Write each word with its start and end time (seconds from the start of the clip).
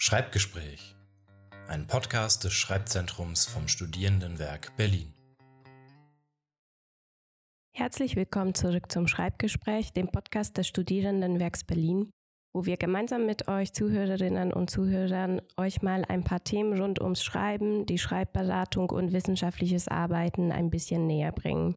Schreibgespräch. 0.00 0.94
Ein 1.66 1.88
Podcast 1.88 2.44
des 2.44 2.52
Schreibzentrums 2.52 3.46
vom 3.46 3.66
Studierendenwerk 3.66 4.76
Berlin. 4.76 5.12
Herzlich 7.74 8.14
willkommen 8.14 8.54
zurück 8.54 8.92
zum 8.92 9.08
Schreibgespräch, 9.08 9.92
dem 9.92 10.06
Podcast 10.06 10.56
des 10.56 10.68
Studierendenwerks 10.68 11.64
Berlin, 11.64 12.10
wo 12.54 12.64
wir 12.64 12.76
gemeinsam 12.76 13.26
mit 13.26 13.48
euch 13.48 13.72
Zuhörerinnen 13.72 14.52
und 14.52 14.70
Zuhörern 14.70 15.42
euch 15.56 15.82
mal 15.82 16.04
ein 16.04 16.22
paar 16.22 16.44
Themen 16.44 16.80
rund 16.80 17.00
ums 17.00 17.24
Schreiben, 17.24 17.84
die 17.84 17.98
Schreibberatung 17.98 18.90
und 18.90 19.12
wissenschaftliches 19.12 19.88
Arbeiten 19.88 20.52
ein 20.52 20.70
bisschen 20.70 21.08
näher 21.08 21.32
bringen. 21.32 21.74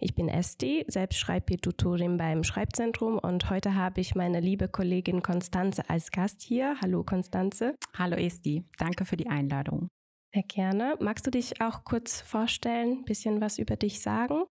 Ich 0.00 0.14
bin 0.14 0.28
Esti, 0.28 0.84
selbst 0.86 1.18
Schreibtutorin 1.18 2.18
beim 2.18 2.44
Schreibzentrum 2.44 3.18
und 3.18 3.50
heute 3.50 3.74
habe 3.74 4.00
ich 4.00 4.14
meine 4.14 4.38
liebe 4.38 4.68
Kollegin 4.68 5.22
Konstanze 5.22 5.90
als 5.90 6.12
Gast 6.12 6.40
hier. 6.40 6.76
Hallo 6.80 7.02
Konstanze. 7.02 7.74
Hallo 7.96 8.14
Esti, 8.14 8.62
danke 8.78 9.04
für 9.04 9.16
die 9.16 9.26
Einladung. 9.26 9.88
Sehr 10.32 10.44
gerne. 10.44 10.94
Magst 11.00 11.26
du 11.26 11.32
dich 11.32 11.60
auch 11.60 11.82
kurz 11.82 12.20
vorstellen, 12.20 12.98
ein 12.98 13.04
bisschen 13.06 13.40
was 13.40 13.58
über 13.58 13.74
dich 13.74 14.00
sagen? 14.00 14.44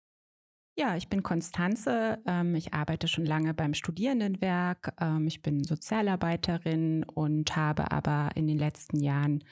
Ja, 0.78 0.94
ich 0.94 1.08
bin 1.08 1.22
Konstanze. 1.22 2.18
Ähm, 2.26 2.54
ich 2.54 2.74
arbeite 2.74 3.08
schon 3.08 3.24
lange 3.24 3.54
beim 3.54 3.72
Studierendenwerk. 3.72 4.92
Ähm, 5.00 5.26
ich 5.26 5.40
bin 5.40 5.64
Sozialarbeiterin 5.64 7.02
und 7.04 7.56
habe 7.56 7.90
aber 7.92 8.28
in 8.34 8.46
den 8.46 8.58
letzten 8.58 9.00
Jahren 9.00 9.42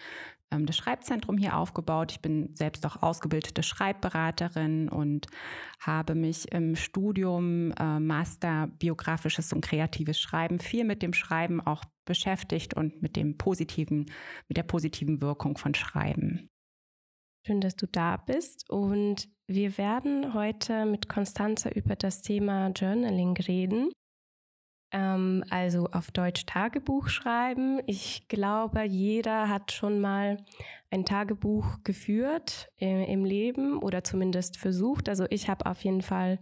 ähm, 0.50 0.66
das 0.66 0.76
Schreibzentrum 0.76 1.38
hier 1.38 1.56
aufgebaut. 1.56 2.12
Ich 2.12 2.20
bin 2.20 2.54
selbst 2.54 2.84
auch 2.84 3.02
ausgebildete 3.02 3.62
Schreibberaterin 3.62 4.90
und 4.90 5.26
habe 5.80 6.14
mich 6.14 6.52
im 6.52 6.76
Studium 6.76 7.72
äh, 7.72 8.00
Master 8.00 8.66
biografisches 8.78 9.50
und 9.54 9.62
kreatives 9.62 10.20
Schreiben 10.20 10.58
viel 10.58 10.84
mit 10.84 11.00
dem 11.00 11.14
Schreiben 11.14 11.62
auch 11.62 11.84
beschäftigt 12.04 12.74
und 12.74 13.00
mit 13.00 13.16
dem 13.16 13.38
positiven, 13.38 14.10
mit 14.48 14.58
der 14.58 14.64
positiven 14.64 15.22
Wirkung 15.22 15.56
von 15.56 15.74
Schreiben. 15.74 16.50
Schön, 17.46 17.62
dass 17.62 17.76
du 17.76 17.86
da 17.86 18.18
bist. 18.18 18.68
Und 18.68 19.33
wir 19.46 19.76
werden 19.78 20.34
heute 20.34 20.86
mit 20.86 21.08
Constanza 21.08 21.70
über 21.70 21.96
das 21.96 22.22
Thema 22.22 22.68
Journaling 22.68 23.36
reden 23.36 23.90
ähm, 24.94 25.42
also 25.50 25.88
auf 25.90 26.12
Deutsch 26.12 26.46
Tagebuch 26.46 27.08
schreiben. 27.08 27.80
Ich 27.86 28.28
glaube, 28.28 28.84
jeder 28.84 29.48
hat 29.48 29.72
schon 29.72 30.00
mal 30.00 30.38
ein 30.90 31.04
Tagebuch 31.04 31.82
geführt 31.82 32.68
äh, 32.80 33.12
im 33.12 33.24
Leben 33.24 33.78
oder 33.78 34.04
zumindest 34.04 34.56
versucht. 34.56 35.08
Also 35.08 35.26
ich 35.30 35.50
habe 35.50 35.66
auf 35.66 35.82
jeden 35.82 36.02
Fall 36.02 36.38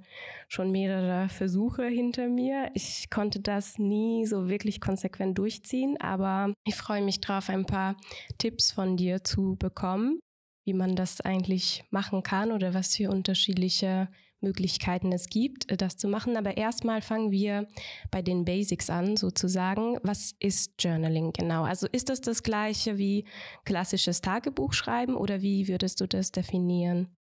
schon 0.49 0.71
mehrere 0.71 1.31
Versuche 1.31 1.87
hinter 1.87 2.29
mir. 2.29 2.71
Ich 2.75 3.09
konnte 3.09 3.41
das 3.41 3.79
nie 3.79 4.27
so 4.27 4.49
wirklich 4.51 4.83
konsequent 4.83 5.39
durchziehen, 5.39 5.99
aber 5.99 6.53
ich 6.67 6.75
freue 6.75 7.03
mich 7.03 7.23
drauf, 7.23 7.49
ein 7.49 7.65
paar 7.65 7.97
Tipps 8.37 8.71
von 8.71 8.99
dir 8.99 9.25
zu 9.25 9.57
bekommen, 9.57 10.21
wie 10.65 10.75
man 10.75 10.95
das 10.95 11.21
eigentlich 11.21 11.85
machen 11.91 12.23
kann 12.23 12.53
oder 12.53 12.75
was 12.75 12.97
für 12.97 13.11
unterschiedliche 13.11 14.09
Möglichkeiten 14.43 15.13
es 15.13 15.29
gibt, 15.29 15.71
äh, 15.71 15.77
das 15.77 15.97
zu 15.97 16.09
machen. 16.09 16.37
Aber 16.37 16.57
erstmal 16.57 17.01
fangen 17.01 17.31
wir 17.31 17.69
bei 18.11 18.23
den 18.23 18.45
Basics 18.45 18.91
an, 18.91 19.17
sozusagen. 19.17 19.99
Was 20.03 20.35
ist 20.41 20.75
Journaling 20.83 21.33
genau? 21.33 21.65
Also 21.65 21.87
ist 21.91 22.09
das 22.09 22.21
das 22.21 22.43
gleiche 22.43 22.99
wie 22.99 23.25
klassisches 23.65 24.21
Tagebuchschreiben 24.21 25.15
oder 25.15 25.43
wie 25.43 25.69
würdest 25.69 26.01
du 26.01 26.07
das 26.07 26.33
definieren? 26.33 27.17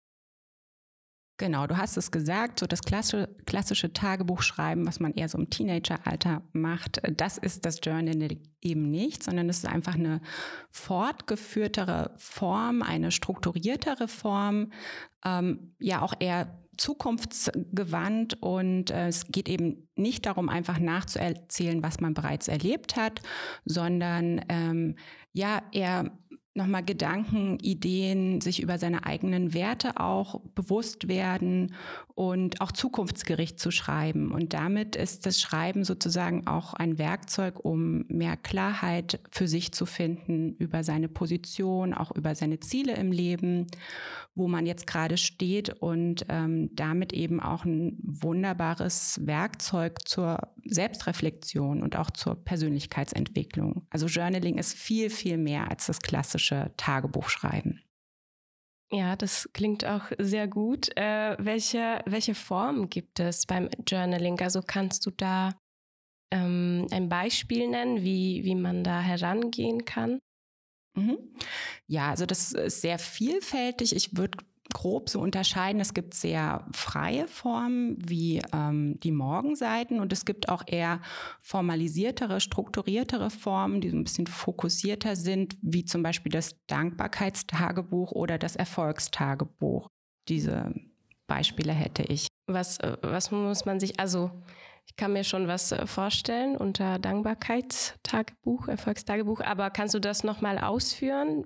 Genau, 1.38 1.66
du 1.66 1.76
hast 1.76 1.98
es 1.98 2.10
gesagt, 2.10 2.60
so 2.60 2.66
das 2.66 2.80
klassische, 2.80 3.28
klassische 3.44 3.92
Tagebuchschreiben, 3.92 4.86
was 4.86 5.00
man 5.00 5.12
eher 5.12 5.28
so 5.28 5.36
im 5.36 5.50
Teenageralter 5.50 6.42
macht, 6.52 7.02
das 7.14 7.36
ist 7.36 7.66
das 7.66 7.80
Journaling 7.82 8.40
eben 8.62 8.90
nicht, 8.90 9.22
sondern 9.22 9.50
es 9.50 9.58
ist 9.58 9.66
einfach 9.66 9.96
eine 9.96 10.22
fortgeführtere 10.70 12.14
Form, 12.16 12.80
eine 12.80 13.10
strukturiertere 13.10 14.08
Form, 14.08 14.72
ähm, 15.26 15.74
ja 15.78 16.00
auch 16.00 16.14
eher 16.18 16.58
zukunftsgewandt 16.78 18.42
und 18.42 18.90
äh, 18.90 19.08
es 19.08 19.26
geht 19.28 19.48
eben 19.48 19.88
nicht 19.94 20.26
darum, 20.26 20.48
einfach 20.48 20.78
nachzuerzählen, 20.78 21.82
was 21.82 22.00
man 22.00 22.14
bereits 22.14 22.48
erlebt 22.48 22.96
hat, 22.96 23.20
sondern 23.64 24.42
ähm, 24.48 24.96
ja 25.32 25.62
eher 25.72 26.12
nochmal 26.56 26.84
Gedanken, 26.84 27.58
Ideen, 27.60 28.40
sich 28.40 28.62
über 28.62 28.78
seine 28.78 29.04
eigenen 29.04 29.54
Werte 29.54 30.00
auch 30.00 30.40
bewusst 30.54 31.08
werden 31.08 31.74
und 32.14 32.60
auch 32.60 32.72
zukunftsgericht 32.72 33.60
zu 33.60 33.70
schreiben. 33.70 34.32
Und 34.32 34.54
damit 34.54 34.96
ist 34.96 35.26
das 35.26 35.40
Schreiben 35.40 35.84
sozusagen 35.84 36.46
auch 36.46 36.72
ein 36.74 36.98
Werkzeug, 36.98 37.64
um 37.64 38.06
mehr 38.08 38.36
Klarheit 38.36 39.20
für 39.30 39.46
sich 39.46 39.72
zu 39.72 39.84
finden 39.84 40.54
über 40.54 40.82
seine 40.82 41.08
Position, 41.08 41.92
auch 41.92 42.10
über 42.14 42.34
seine 42.34 42.58
Ziele 42.60 42.94
im 42.94 43.12
Leben, 43.12 43.66
wo 44.34 44.48
man 44.48 44.66
jetzt 44.66 44.86
gerade 44.86 45.16
steht 45.16 45.70
und 45.80 46.26
ähm, 46.28 46.70
damit 46.74 47.12
eben 47.12 47.40
auch 47.40 47.64
ein 47.64 47.98
wunderbares 48.02 49.20
Werkzeug 49.24 50.06
zur 50.06 50.38
Selbstreflexion 50.64 51.82
und 51.82 51.96
auch 51.96 52.10
zur 52.10 52.34
Persönlichkeitsentwicklung. 52.34 53.86
Also 53.90 54.06
Journaling 54.06 54.58
ist 54.58 54.74
viel, 54.74 55.10
viel 55.10 55.38
mehr 55.38 55.70
als 55.70 55.86
das 55.86 56.00
klassische 56.00 56.45
Tagebuchschreiben. 56.76 57.82
Ja, 58.92 59.16
das 59.16 59.48
klingt 59.52 59.84
auch 59.84 60.12
sehr 60.18 60.46
gut. 60.46 60.96
Äh, 60.96 61.36
welche, 61.38 62.02
welche 62.06 62.34
Form 62.34 62.88
gibt 62.88 63.18
es 63.18 63.46
beim 63.46 63.68
Journaling? 63.86 64.40
Also 64.40 64.62
kannst 64.64 65.04
du 65.06 65.10
da 65.10 65.58
ähm, 66.32 66.86
ein 66.92 67.08
Beispiel 67.08 67.68
nennen, 67.68 68.02
wie, 68.02 68.44
wie 68.44 68.54
man 68.54 68.84
da 68.84 69.00
herangehen 69.00 69.84
kann? 69.84 70.20
Mhm. 70.94 71.18
Ja, 71.88 72.10
also 72.10 72.26
das 72.26 72.52
ist 72.52 72.80
sehr 72.80 72.98
vielfältig. 72.98 73.94
Ich 73.94 74.16
würde 74.16 74.38
grob 74.72 75.08
so 75.08 75.20
unterscheiden. 75.20 75.80
Es 75.80 75.94
gibt 75.94 76.14
sehr 76.14 76.66
freie 76.72 77.28
Formen 77.28 77.96
wie 77.98 78.42
ähm, 78.52 78.98
die 79.00 79.12
Morgenseiten 79.12 80.00
und 80.00 80.12
es 80.12 80.24
gibt 80.24 80.48
auch 80.48 80.62
eher 80.66 81.00
formalisiertere, 81.42 82.40
strukturiertere 82.40 83.30
Formen, 83.30 83.80
die 83.80 83.90
so 83.90 83.96
ein 83.96 84.04
bisschen 84.04 84.26
fokussierter 84.26 85.16
sind, 85.16 85.56
wie 85.62 85.84
zum 85.84 86.02
Beispiel 86.02 86.32
das 86.32 86.56
Dankbarkeitstagebuch 86.66 88.12
oder 88.12 88.38
das 88.38 88.56
Erfolgstagebuch. 88.56 89.88
Diese 90.28 90.74
Beispiele 91.26 91.72
hätte 91.72 92.02
ich. 92.02 92.28
Was, 92.46 92.78
äh, 92.78 92.96
was 93.02 93.30
muss 93.30 93.64
man 93.64 93.80
sich, 93.80 93.98
also 94.00 94.30
ich 94.86 94.96
kann 94.96 95.12
mir 95.12 95.24
schon 95.24 95.48
was 95.48 95.72
äh, 95.72 95.86
vorstellen 95.86 96.56
unter 96.56 96.98
Dankbarkeitstagebuch, 96.98 98.68
Erfolgstagebuch, 98.68 99.40
aber 99.40 99.70
kannst 99.70 99.94
du 99.94 100.00
das 100.00 100.24
nochmal 100.24 100.58
ausführen, 100.58 101.44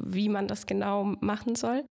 wie 0.00 0.28
man 0.28 0.46
das 0.46 0.66
genau 0.66 1.04
machen 1.20 1.54
soll? 1.54 1.84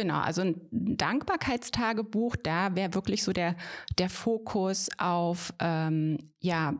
Genau, 0.00 0.20
also 0.20 0.40
ein 0.40 0.56
Dankbarkeitstagebuch, 0.70 2.36
da 2.36 2.74
wäre 2.74 2.94
wirklich 2.94 3.22
so 3.22 3.34
der, 3.34 3.54
der 3.98 4.08
Fokus 4.08 4.88
auf, 4.96 5.52
ähm, 5.60 6.16
ja, 6.38 6.72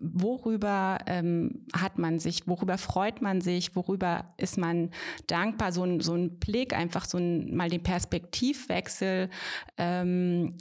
worüber 0.00 0.98
ähm, 1.06 1.64
hat 1.72 1.96
man 1.96 2.18
sich, 2.18 2.48
worüber 2.48 2.76
freut 2.76 3.22
man 3.22 3.40
sich, 3.40 3.76
worüber 3.76 4.34
ist 4.36 4.58
man 4.58 4.90
dankbar, 5.28 5.70
so 5.70 5.84
ein, 5.84 6.00
so 6.00 6.14
ein 6.14 6.40
Blick, 6.40 6.74
einfach 6.74 7.04
so 7.04 7.18
ein, 7.18 7.54
mal 7.54 7.70
den 7.70 7.84
Perspektivwechsel. 7.84 9.30
Ähm, 9.78 10.58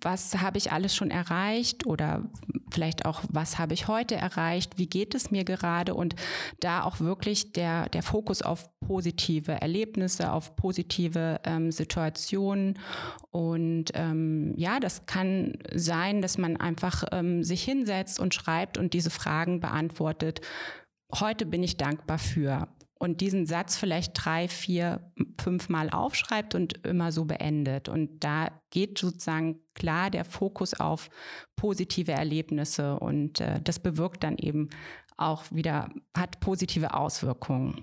was 0.00 0.38
habe 0.40 0.58
ich 0.58 0.72
alles 0.72 0.94
schon 0.94 1.10
erreicht 1.10 1.86
oder 1.86 2.22
vielleicht 2.70 3.06
auch, 3.06 3.22
was 3.30 3.58
habe 3.58 3.74
ich 3.74 3.88
heute 3.88 4.16
erreicht, 4.16 4.78
wie 4.78 4.86
geht 4.86 5.14
es 5.14 5.30
mir 5.30 5.44
gerade? 5.44 5.94
Und 5.94 6.14
da 6.60 6.82
auch 6.82 7.00
wirklich 7.00 7.52
der, 7.52 7.88
der 7.88 8.02
Fokus 8.02 8.42
auf 8.42 8.68
positive 8.80 9.52
Erlebnisse, 9.52 10.32
auf 10.32 10.56
positive 10.56 11.40
ähm, 11.44 11.72
Situationen. 11.72 12.78
Und 13.30 13.92
ähm, 13.94 14.54
ja, 14.56 14.80
das 14.80 15.06
kann 15.06 15.58
sein, 15.72 16.22
dass 16.22 16.38
man 16.38 16.56
einfach 16.56 17.04
ähm, 17.12 17.42
sich 17.42 17.62
hinsetzt 17.64 18.20
und 18.20 18.34
schreibt 18.34 18.78
und 18.78 18.92
diese 18.92 19.10
Fragen 19.10 19.60
beantwortet. 19.60 20.40
Heute 21.14 21.46
bin 21.46 21.62
ich 21.62 21.76
dankbar 21.76 22.18
für 22.18 22.68
und 22.98 23.20
diesen 23.20 23.46
Satz 23.46 23.76
vielleicht 23.76 24.12
drei, 24.14 24.48
vier, 24.48 25.12
fünf 25.40 25.68
Mal 25.68 25.90
aufschreibt 25.90 26.54
und 26.54 26.86
immer 26.86 27.12
so 27.12 27.26
beendet. 27.26 27.88
Und 27.88 28.24
da 28.24 28.48
geht 28.70 28.98
sozusagen 28.98 29.60
klar 29.74 30.10
der 30.10 30.24
Fokus 30.24 30.74
auf 30.74 31.10
positive 31.56 32.12
Erlebnisse 32.12 32.98
und 32.98 33.40
äh, 33.40 33.60
das 33.62 33.78
bewirkt 33.78 34.24
dann 34.24 34.38
eben 34.38 34.70
auch 35.18 35.44
wieder, 35.50 35.88
hat 36.16 36.40
positive 36.40 36.94
Auswirkungen. 36.94 37.82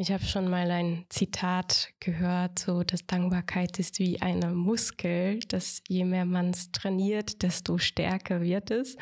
Ich 0.00 0.10
habe 0.10 0.24
schon 0.24 0.48
mal 0.48 0.70
ein 0.70 1.04
Zitat 1.10 1.90
gehört, 2.00 2.58
so 2.58 2.82
dass 2.82 3.06
Dankbarkeit 3.06 3.78
ist 3.78 3.98
wie 3.98 4.18
ein 4.22 4.54
Muskel, 4.54 5.40
dass 5.40 5.82
je 5.88 6.06
mehr 6.06 6.24
man 6.24 6.52
es 6.52 6.72
trainiert, 6.72 7.42
desto 7.42 7.76
stärker 7.76 8.40
wird 8.40 8.70
es. 8.70 8.96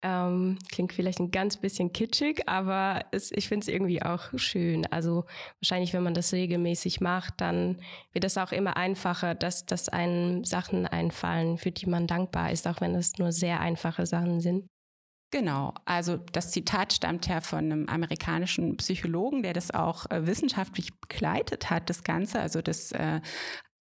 Ähm, 0.00 0.58
klingt 0.70 0.94
vielleicht 0.94 1.20
ein 1.20 1.32
ganz 1.32 1.58
bisschen 1.58 1.92
kitschig, 1.92 2.48
aber 2.48 3.04
es, 3.12 3.30
ich 3.30 3.46
finde 3.46 3.64
es 3.64 3.68
irgendwie 3.68 4.00
auch 4.00 4.30
schön. 4.36 4.86
Also 4.86 5.26
wahrscheinlich, 5.60 5.92
wenn 5.92 6.02
man 6.02 6.14
das 6.14 6.32
regelmäßig 6.32 7.02
macht, 7.02 7.42
dann 7.42 7.82
wird 8.14 8.24
es 8.24 8.38
auch 8.38 8.52
immer 8.52 8.78
einfacher, 8.78 9.34
dass, 9.34 9.66
dass 9.66 9.90
einem 9.90 10.44
Sachen 10.44 10.86
einfallen, 10.86 11.58
für 11.58 11.72
die 11.72 11.90
man 11.90 12.06
dankbar 12.06 12.52
ist, 12.52 12.66
auch 12.66 12.80
wenn 12.80 12.94
es 12.94 13.18
nur 13.18 13.32
sehr 13.32 13.60
einfache 13.60 14.06
Sachen 14.06 14.40
sind. 14.40 14.70
Genau, 15.30 15.74
also 15.84 16.16
das 16.16 16.52
Zitat 16.52 16.94
stammt 16.94 17.26
ja 17.26 17.42
von 17.42 17.58
einem 17.58 17.86
amerikanischen 17.88 18.78
Psychologen, 18.78 19.42
der 19.42 19.52
das 19.52 19.70
auch 19.70 20.10
äh, 20.10 20.26
wissenschaftlich 20.26 20.98
begleitet 21.00 21.68
hat, 21.68 21.90
das 21.90 22.02
Ganze. 22.02 22.40
Also 22.40 22.62
das 22.62 22.92
äh, 22.92 23.20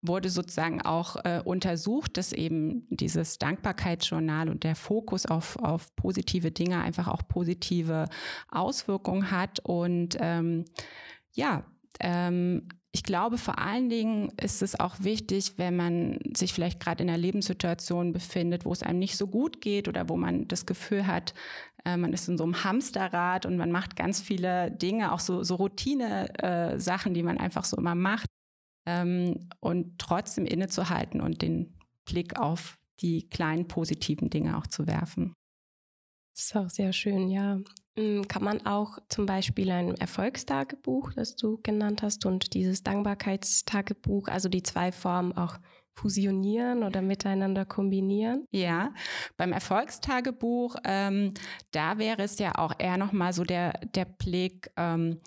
wurde 0.02 0.30
sozusagen 0.30 0.82
auch 0.82 1.16
äh, 1.24 1.42
untersucht, 1.44 2.18
dass 2.18 2.34
eben 2.34 2.86
dieses 2.90 3.38
Dankbarkeitsjournal 3.40 4.50
und 4.50 4.66
der 4.66 4.76
Fokus 4.76 5.26
auf, 5.26 5.58
auf 5.58 5.96
positive 5.96 6.52
Dinge 6.52 6.82
einfach 6.82 7.08
auch 7.08 7.26
positive 7.28 8.10
Auswirkungen 8.50 9.32
hat. 9.32 9.60
Und 9.62 10.18
ähm, 10.20 10.66
ja, 11.34 11.64
ähm, 12.02 12.68
ich 12.98 13.04
glaube, 13.04 13.38
vor 13.38 13.60
allen 13.60 13.90
Dingen 13.90 14.32
ist 14.42 14.64
es 14.64 14.80
auch 14.80 14.96
wichtig, 15.02 15.54
wenn 15.58 15.76
man 15.76 16.18
sich 16.36 16.52
vielleicht 16.52 16.80
gerade 16.80 17.04
in 17.04 17.10
einer 17.10 17.20
Lebenssituation 17.20 18.12
befindet, 18.12 18.66
wo 18.66 18.74
es 18.74 18.82
einem 18.82 18.98
nicht 18.98 19.18
so 19.18 19.28
gut 19.28 19.62
geht 19.62 19.88
oder 19.88 20.10
wo 20.10 20.18
man 20.18 20.48
das 20.48 20.66
Gefühl 20.66 21.06
hat, 21.06 21.36
äh, 21.86 21.96
man 21.96 22.12
ist 22.12 22.28
in 22.28 22.40
so 22.40 22.44
einem 22.44 22.64
Hamsterrad 22.64 23.46
und 23.46 23.56
man 23.56 23.72
macht 23.72 23.96
ganz 23.98 24.20
viele 24.20 24.72
Dinge, 24.72 25.12
auch 25.12 25.20
so, 25.20 25.44
so 25.44 25.56
Routine-Sachen, 25.56 27.12
äh, 27.12 27.14
die 27.14 27.22
man 27.22 27.38
einfach 27.38 27.66
so 27.66 27.78
immer 27.78 27.94
macht. 27.94 28.26
Ähm, 28.88 29.48
und 29.60 30.00
trotzdem 30.00 30.48
innezuhalten 30.48 31.22
und 31.22 31.44
den 31.44 31.78
Blick 32.06 32.40
auf 32.40 32.78
die 33.02 33.30
kleinen 33.30 33.68
positiven 33.68 34.32
Dinge 34.32 34.58
auch 34.58 34.66
zu 34.66 34.88
werfen. 34.88 35.34
Das 36.38 36.46
ist 36.46 36.56
auch 36.56 36.70
sehr 36.70 36.94
schön, 36.94 37.30
ja. 37.30 37.60
Hm, 37.98 38.28
kann 38.28 38.44
man 38.44 38.64
auch 38.68 39.00
zum 39.10 39.26
Beispiel 39.26 39.72
ein 39.72 39.96
Erfolgstagebuch, 39.96 41.14
das 41.14 41.36
du 41.36 41.60
genannt 41.64 42.04
hast, 42.04 42.28
und 42.28 42.54
dieses 42.54 42.84
Dankbarkeitstagebuch, 42.84 44.28
also 44.28 44.48
die 44.48 44.62
zwei 44.62 44.92
Formen 44.92 45.32
auch 45.36 45.58
fusionieren 45.96 46.84
oder 46.84 47.02
miteinander 47.02 47.66
kombinieren? 47.66 48.46
Ja, 48.52 48.94
beim 49.36 49.52
Erfolgstagebuch, 49.52 50.76
ähm, 50.84 51.34
da 51.72 51.98
wäre 51.98 52.22
es 52.22 52.38
ja 52.38 52.54
auch 52.60 52.74
eher 52.78 52.98
nochmal 52.98 53.34
so 53.34 53.44
der, 53.44 53.72
der 53.96 54.06
Blick, 54.06 54.70
ähm, 54.78 55.20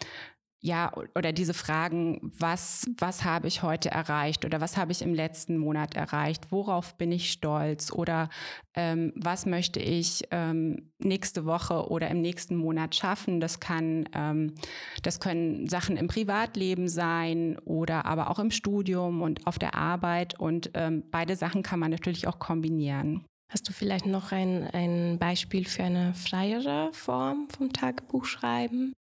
ja, 0.63 0.93
oder 1.15 1.33
diese 1.33 1.55
Fragen, 1.55 2.21
was, 2.23 2.87
was 2.99 3.25
habe 3.25 3.49
ich 3.49 3.63
heute 3.63 3.91
erreicht 3.91 4.45
oder 4.45 4.61
was 4.61 4.77
habe 4.77 4.93
ich 4.93 5.01
im 5.01 5.15
letzten 5.15 5.57
Monat 5.57 5.95
erreicht, 5.95 6.53
worauf 6.53 6.97
bin 6.99 7.13
ich 7.13 7.33
stolz 7.33 7.91
oder 7.91 8.29
ähm, 8.75 9.13
was 9.17 9.47
möchte 9.47 9.81
ich 9.81 10.25
ähm, 10.31 10.91
nächste 10.99 11.47
Woche 11.47 11.89
oder 11.89 12.09
im 12.09 12.21
nächsten 12.21 12.57
Monat 12.57 12.95
schaffen. 12.95 13.41
Das 13.41 13.59
kann, 13.59 14.07
ähm, 14.13 14.55
das 15.03 15.19
können 15.19 15.67
Sachen 15.67 15.97
im 15.97 16.09
Privatleben 16.09 16.89
sein 16.89 17.59
oder 17.65 18.05
aber 18.05 18.29
auch 18.29 18.39
im 18.39 18.51
Studium 18.51 19.23
und 19.23 19.47
auf 19.47 19.59
der 19.59 19.75
Arbeit 19.77 20.39
und 20.39 20.73
ähm, 20.75 21.05
beide 21.11 21.37
Sachen 21.37 21.63
kann 21.63 21.81
man 21.81 21.91
natürlich 21.91 22.27
auch 22.29 22.39
kombinieren. 22.39 23.25
Hast 23.51 23.67
du 23.67 23.73
vielleicht 23.73 24.07
noch 24.07 24.31
ein, 24.31 24.69
ein 24.73 25.19
Beispiel 25.19 25.65
für 25.65 25.83
eine 25.83 26.13
freiere 26.15 26.91
Form 26.93 27.49
vom 27.49 27.73
Tagebuchschreiben? 27.73 28.93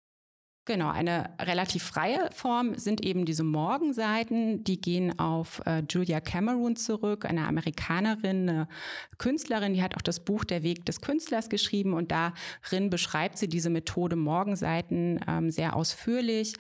Genau, 0.69 0.91
eine 0.91 1.31
relativ 1.41 1.82
freie 1.82 2.29
Form 2.31 2.75
sind 2.75 3.03
eben 3.03 3.25
diese 3.25 3.43
Morgenseiten. 3.43 4.65
Die 4.65 4.79
gehen 4.79 5.19
auf 5.19 5.62
äh, 5.65 5.82
Julia 5.88 6.20
Cameron 6.20 6.76
zurück, 6.76 7.25
eine 7.25 7.47
Amerikanerin, 7.47 8.50
eine 8.50 8.69
Künstlerin, 9.17 9.73
die 9.73 9.82
hat 9.82 9.97
auch 9.97 10.03
das 10.03 10.20
Buch 10.20 10.44
Der 10.44 10.62
Weg 10.62 10.85
des 10.85 11.00
Künstlers 11.00 11.49
geschrieben 11.49 11.94
und 11.94 12.12
darin 12.12 12.91
beschreibt 12.91 13.38
sie 13.38 13.49
diese 13.49 13.70
Methode 13.70 14.15
Morgenseiten 14.17 15.19
ähm, 15.26 15.50
sehr 15.50 15.75
ausführlich. 15.75 16.53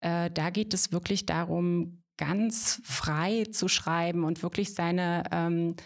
Äh, 0.00 0.32
da 0.32 0.50
geht 0.50 0.74
es 0.74 0.90
wirklich 0.90 1.24
darum, 1.24 2.02
ganz 2.16 2.82
frei 2.82 3.44
zu 3.44 3.68
schreiben 3.68 4.24
und 4.24 4.42
wirklich 4.42 4.74
seine, 4.74 5.22
ähm, 5.30 5.76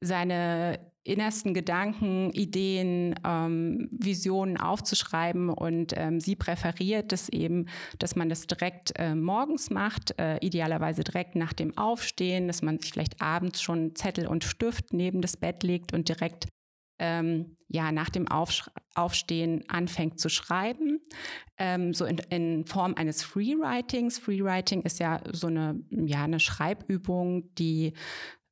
seine 0.00 0.91
innersten 1.04 1.54
Gedanken, 1.54 2.30
Ideen, 2.30 3.14
ähm, 3.24 3.88
Visionen 3.90 4.56
aufzuschreiben. 4.56 5.48
Und 5.48 5.94
ähm, 5.96 6.20
sie 6.20 6.36
präferiert 6.36 7.12
es 7.12 7.28
eben, 7.28 7.66
dass 7.98 8.16
man 8.16 8.28
das 8.28 8.46
direkt 8.46 8.92
äh, 8.98 9.14
morgens 9.14 9.70
macht, 9.70 10.18
äh, 10.18 10.38
idealerweise 10.38 11.02
direkt 11.02 11.34
nach 11.34 11.52
dem 11.52 11.76
Aufstehen, 11.76 12.46
dass 12.46 12.62
man 12.62 12.78
sich 12.78 12.92
vielleicht 12.92 13.20
abends 13.20 13.60
schon 13.60 13.94
Zettel 13.94 14.26
und 14.26 14.44
Stift 14.44 14.92
neben 14.92 15.20
das 15.20 15.36
Bett 15.36 15.62
legt 15.62 15.92
und 15.92 16.08
direkt 16.08 16.46
ähm, 16.98 17.56
ja, 17.68 17.90
nach 17.90 18.10
dem 18.10 18.28
Aufsch 18.28 18.70
Aufstehen 18.94 19.64
anfängt 19.68 20.20
zu 20.20 20.28
schreiben, 20.28 21.00
ähm, 21.56 21.94
so 21.94 22.04
in, 22.04 22.18
in, 22.28 22.66
Form 22.66 22.94
eines 22.94 23.24
Freewritings. 23.24 24.18
Freewriting 24.18 24.82
ist 24.82 25.00
ja 25.00 25.22
so 25.32 25.46
eine, 25.46 25.82
ja, 25.90 26.24
eine 26.24 26.38
Schreibübung, 26.38 27.54
die 27.54 27.94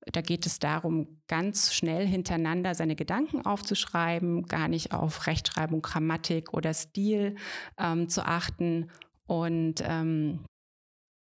da 0.07 0.21
geht 0.23 0.47
es 0.47 0.59
darum, 0.59 1.21
ganz 1.29 1.75
schnell 1.75 2.07
hintereinander 2.07 2.75
seine 2.75 2.97
Gedanken 2.97 3.45
aufzuschreiben, 3.45 4.45
gar 4.45 4.69
nicht 4.69 4.93
auf 4.93 5.27
Rechtschreibung, 5.27 5.83
Grammatik 5.83 6.55
oder 6.55 6.73
Stil 6.73 7.37
ähm, 7.79 8.09
zu 8.09 8.25
achten. 8.25 8.91
Und 9.27 9.83
ähm, 9.87 10.45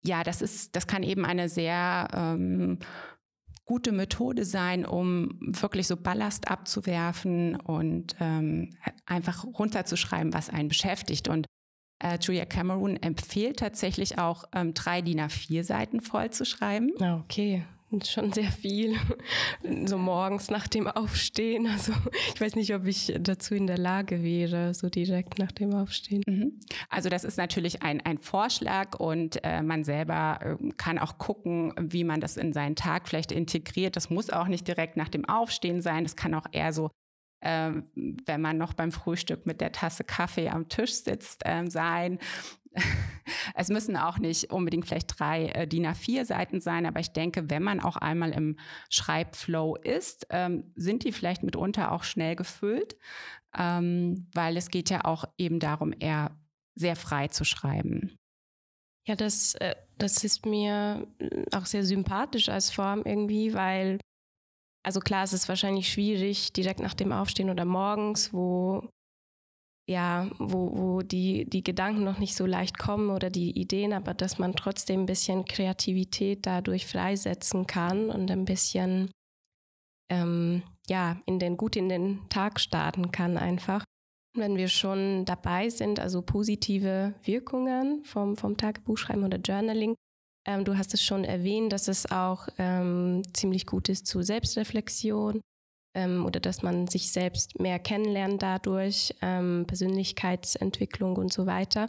ja, 0.03 0.23
das 0.23 0.41
ist, 0.41 0.75
das 0.75 0.87
kann 0.87 1.03
eben 1.03 1.25
eine 1.25 1.49
sehr 1.49 2.07
ähm, 2.13 2.79
gute 3.65 3.91
Methode 3.91 4.45
sein, 4.45 4.85
um 4.85 5.37
wirklich 5.39 5.87
so 5.87 5.97
Ballast 5.97 6.49
abzuwerfen 6.49 7.57
und 7.57 8.15
ähm, 8.19 8.71
einfach 9.05 9.43
runterzuschreiben, 9.43 10.33
was 10.33 10.49
einen 10.49 10.69
beschäftigt. 10.69 11.27
Und 11.27 11.45
äh, 12.01 12.17
Julia 12.21 12.45
Cameron 12.45 12.95
empfiehlt 12.95 13.59
tatsächlich 13.59 14.17
auch, 14.17 14.45
ähm, 14.55 14.73
drei 14.73 15.01
DIN 15.01 15.19
A4 15.19 15.63
Seiten 15.63 15.99
voll 15.99 16.29
zu 16.31 16.45
schreiben. 16.45 16.91
Ah, 17.01 17.17
okay 17.17 17.65
schon 18.03 18.31
sehr 18.31 18.51
viel. 18.51 18.95
So 19.85 19.97
morgens 19.97 20.49
nach 20.49 20.67
dem 20.67 20.87
Aufstehen. 20.87 21.67
Also 21.67 21.93
ich 22.33 22.39
weiß 22.39 22.55
nicht, 22.55 22.73
ob 22.73 22.85
ich 22.85 23.13
dazu 23.19 23.55
in 23.55 23.67
der 23.67 23.77
Lage 23.77 24.23
wäre, 24.23 24.73
so 24.73 24.89
direkt 24.89 25.37
nach 25.37 25.51
dem 25.51 25.73
Aufstehen. 25.73 26.23
Mhm. 26.25 26.59
Also 26.89 27.09
das 27.09 27.23
ist 27.23 27.37
natürlich 27.37 27.81
ein, 27.81 28.01
ein 28.01 28.17
Vorschlag 28.17 28.99
und 28.99 29.43
äh, 29.43 29.61
man 29.61 29.83
selber 29.83 30.39
äh, 30.41 30.69
kann 30.77 30.97
auch 30.97 31.17
gucken, 31.17 31.73
wie 31.79 32.03
man 32.03 32.21
das 32.21 32.37
in 32.37 32.53
seinen 32.53 32.75
Tag 32.75 33.07
vielleicht 33.07 33.31
integriert. 33.31 33.95
Das 33.95 34.09
muss 34.09 34.29
auch 34.29 34.47
nicht 34.47 34.67
direkt 34.67 34.97
nach 34.97 35.09
dem 35.09 35.25
Aufstehen 35.25 35.81
sein. 35.81 36.03
Das 36.03 36.15
kann 36.15 36.33
auch 36.33 36.45
eher 36.51 36.73
so 36.73 36.89
äh, 37.41 37.71
wenn 37.93 38.41
man 38.41 38.57
noch 38.57 38.73
beim 38.73 38.91
Frühstück 38.91 39.45
mit 39.45 39.61
der 39.61 39.71
Tasse 39.71 40.03
Kaffee 40.03 40.49
am 40.49 40.69
Tisch 40.69 40.93
sitzt, 40.93 41.45
äh, 41.45 41.69
sein 41.69 42.19
es 43.55 43.69
müssen 43.69 43.97
auch 43.97 44.17
nicht 44.17 44.51
unbedingt 44.51 44.87
vielleicht 44.87 45.19
drei 45.19 45.47
äh, 45.47 45.67
DIN 45.67 45.87
A4 45.87 46.25
Seiten 46.25 46.61
sein, 46.61 46.85
aber 46.85 46.99
ich 46.99 47.11
denke, 47.11 47.49
wenn 47.49 47.63
man 47.63 47.79
auch 47.79 47.97
einmal 47.97 48.31
im 48.31 48.57
Schreibflow 48.89 49.75
ist, 49.75 50.27
ähm, 50.29 50.71
sind 50.75 51.03
die 51.03 51.11
vielleicht 51.11 51.43
mitunter 51.43 51.91
auch 51.91 52.03
schnell 52.03 52.35
gefüllt, 52.35 52.97
ähm, 53.57 54.27
weil 54.33 54.57
es 54.57 54.69
geht 54.69 54.89
ja 54.89 55.05
auch 55.05 55.25
eben 55.37 55.59
darum, 55.59 55.93
eher 55.97 56.37
sehr 56.75 56.95
frei 56.95 57.27
zu 57.27 57.43
schreiben. 57.43 58.15
Ja, 59.07 59.15
das, 59.15 59.55
äh, 59.55 59.75
das 59.97 60.23
ist 60.23 60.45
mir 60.45 61.07
äh, 61.19 61.45
auch 61.55 61.65
sehr 61.65 61.83
sympathisch 61.83 62.49
als 62.49 62.69
Form 62.69 63.01
irgendwie, 63.05 63.53
weil, 63.53 63.99
also 64.83 64.99
klar, 64.99 65.23
es 65.23 65.33
ist 65.33 65.49
wahrscheinlich 65.49 65.91
schwierig, 65.91 66.53
direkt 66.53 66.79
nach 66.79 66.93
dem 66.93 67.11
Aufstehen 67.11 67.49
oder 67.49 67.65
morgens, 67.65 68.33
wo 68.33 68.89
ja, 69.89 70.29
wo, 70.37 70.77
wo 70.77 71.01
die, 71.01 71.49
die 71.49 71.63
Gedanken 71.63 72.03
noch 72.03 72.19
nicht 72.19 72.35
so 72.35 72.45
leicht 72.45 72.77
kommen 72.77 73.09
oder 73.09 73.31
die 73.31 73.59
Ideen, 73.59 73.91
aber 73.91 74.13
dass 74.13 74.37
man 74.37 74.55
trotzdem 74.55 75.01
ein 75.01 75.05
bisschen 75.07 75.45
Kreativität 75.45 76.45
dadurch 76.45 76.85
freisetzen 76.85 77.65
kann 77.65 78.11
und 78.11 78.29
ein 78.29 78.45
bisschen 78.45 79.09
ähm, 80.11 80.61
ja, 80.87 81.17
in 81.25 81.39
den, 81.39 81.57
gut 81.57 81.75
in 81.75 81.89
den 81.89 82.29
Tag 82.29 82.59
starten 82.59 83.11
kann 83.11 83.35
einfach. 83.35 83.83
Wenn 84.37 84.57
wir 84.57 84.67
schon 84.67 85.25
dabei 85.25 85.69
sind, 85.69 85.99
also 85.99 86.21
positive 86.21 87.15
Wirkungen 87.23 88.03
vom, 88.05 88.37
vom 88.37 88.57
Tagebuchschreiben 88.57 89.23
oder 89.23 89.39
Journaling, 89.39 89.95
ähm, 90.49 90.65
du 90.65 90.77
hast 90.77 90.93
es 90.93 91.03
schon 91.03 91.23
erwähnt, 91.23 91.71
dass 91.71 91.87
es 91.87 92.11
auch 92.11 92.47
ähm, 92.57 93.21
ziemlich 93.33 93.65
gut 93.67 93.87
ist 93.87 94.07
zur 94.07 94.23
Selbstreflexion, 94.23 95.41
ähm, 95.95 96.25
oder 96.25 96.39
dass 96.39 96.63
man 96.63 96.87
sich 96.87 97.11
selbst 97.11 97.59
mehr 97.59 97.79
kennenlernt 97.79 98.41
dadurch, 98.41 99.13
ähm, 99.21 99.65
Persönlichkeitsentwicklung 99.67 101.17
und 101.17 101.31
so 101.31 101.45
weiter. 101.45 101.87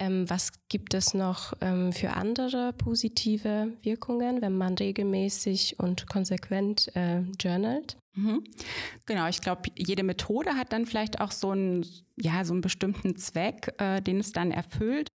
Ähm, 0.00 0.30
was 0.30 0.52
gibt 0.68 0.94
es 0.94 1.12
noch 1.12 1.54
ähm, 1.60 1.92
für 1.92 2.12
andere 2.12 2.72
positive 2.72 3.72
Wirkungen, 3.82 4.40
wenn 4.40 4.56
man 4.56 4.74
regelmäßig 4.74 5.78
und 5.80 6.08
konsequent 6.08 6.94
äh, 6.94 7.22
journalt? 7.40 7.96
Mhm. 8.14 8.44
Genau, 9.06 9.28
ich 9.28 9.40
glaube, 9.40 9.62
jede 9.76 10.04
Methode 10.04 10.54
hat 10.54 10.72
dann 10.72 10.86
vielleicht 10.86 11.20
auch 11.20 11.32
so 11.32 11.50
einen, 11.50 11.84
ja, 12.16 12.44
so 12.44 12.52
einen 12.52 12.60
bestimmten 12.60 13.16
Zweck, 13.16 13.74
äh, 13.78 14.00
den 14.00 14.20
es 14.20 14.32
dann 14.32 14.52
erfüllt. 14.52 15.08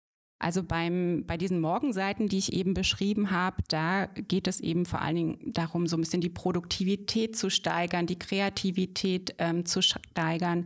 Also 0.42 0.64
beim, 0.64 1.24
bei 1.28 1.38
diesen 1.38 1.62
Morgenseiten, 1.62 2.28
die 2.28 2.40
ich 2.40 2.54
eben 2.54 2.74
beschrieben 2.74 3.30
habe, 3.30 3.58
da 3.68 4.08
geht 4.08 4.48
es 4.48 4.60
eben 4.60 4.88
vor 4.88 5.00
allen 5.00 5.16
Dingen 5.16 5.54
darum, 5.54 5.86
so 5.86 5.96
ein 5.96 6.02
bisschen 6.02 6.22
die 6.22 6.30
Produktivität 6.30 7.38
zu 7.38 7.52
steigern, 7.52 8.08
die 8.08 8.18
Kreativität 8.18 9.36
ähm, 9.38 9.68
zu 9.68 9.84
steigern, 9.84 10.66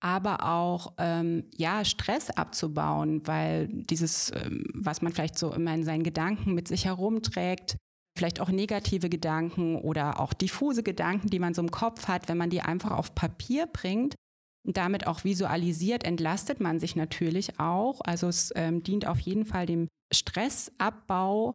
aber 0.00 0.48
auch 0.48 0.94
ähm, 0.96 1.44
ja 1.54 1.84
Stress 1.84 2.30
abzubauen, 2.30 3.20
weil 3.26 3.68
dieses, 3.68 4.32
ähm, 4.34 4.64
was 4.72 5.02
man 5.02 5.12
vielleicht 5.12 5.38
so 5.38 5.52
immer 5.52 5.74
in 5.74 5.84
seinen 5.84 6.02
Gedanken 6.02 6.54
mit 6.54 6.66
sich 6.66 6.86
herumträgt, 6.86 7.76
vielleicht 8.16 8.40
auch 8.40 8.48
negative 8.48 9.10
Gedanken 9.10 9.76
oder 9.76 10.18
auch 10.18 10.32
diffuse 10.32 10.82
Gedanken, 10.82 11.28
die 11.28 11.40
man 11.40 11.52
so 11.52 11.60
im 11.60 11.70
Kopf 11.70 12.08
hat, 12.08 12.30
wenn 12.30 12.38
man 12.38 12.48
die 12.48 12.62
einfach 12.62 12.92
auf 12.92 13.14
Papier 13.14 13.66
bringt, 13.66 14.14
damit 14.64 15.06
auch 15.06 15.24
visualisiert, 15.24 16.04
entlastet 16.04 16.60
man 16.60 16.78
sich 16.78 16.96
natürlich 16.96 17.58
auch. 17.58 18.00
Also 18.02 18.28
es 18.28 18.52
ähm, 18.54 18.82
dient 18.82 19.06
auf 19.06 19.18
jeden 19.18 19.46
Fall 19.46 19.66
dem 19.66 19.88
Stressabbau 20.12 21.54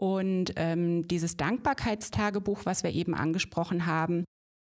und 0.00 0.52
ähm, 0.56 1.06
dieses 1.06 1.36
Dankbarkeitstagebuch, 1.36 2.64
was 2.64 2.82
wir 2.82 2.92
eben 2.92 3.14
angesprochen 3.14 3.86
haben, 3.86 4.24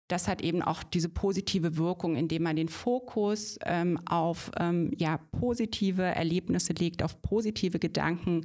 das 0.09 0.27
hat 0.27 0.41
eben 0.41 0.61
auch 0.61 0.83
diese 0.83 1.09
positive 1.09 1.77
Wirkung, 1.77 2.15
indem 2.15 2.43
man 2.43 2.55
den 2.55 2.69
Fokus 2.69 3.57
ähm, 3.65 3.99
auf 4.05 4.51
ähm, 4.59 4.91
ja, 4.97 5.17
positive 5.39 6.03
Erlebnisse 6.03 6.73
legt, 6.73 7.01
auf 7.01 7.21
positive 7.21 7.79
Gedanken. 7.79 8.43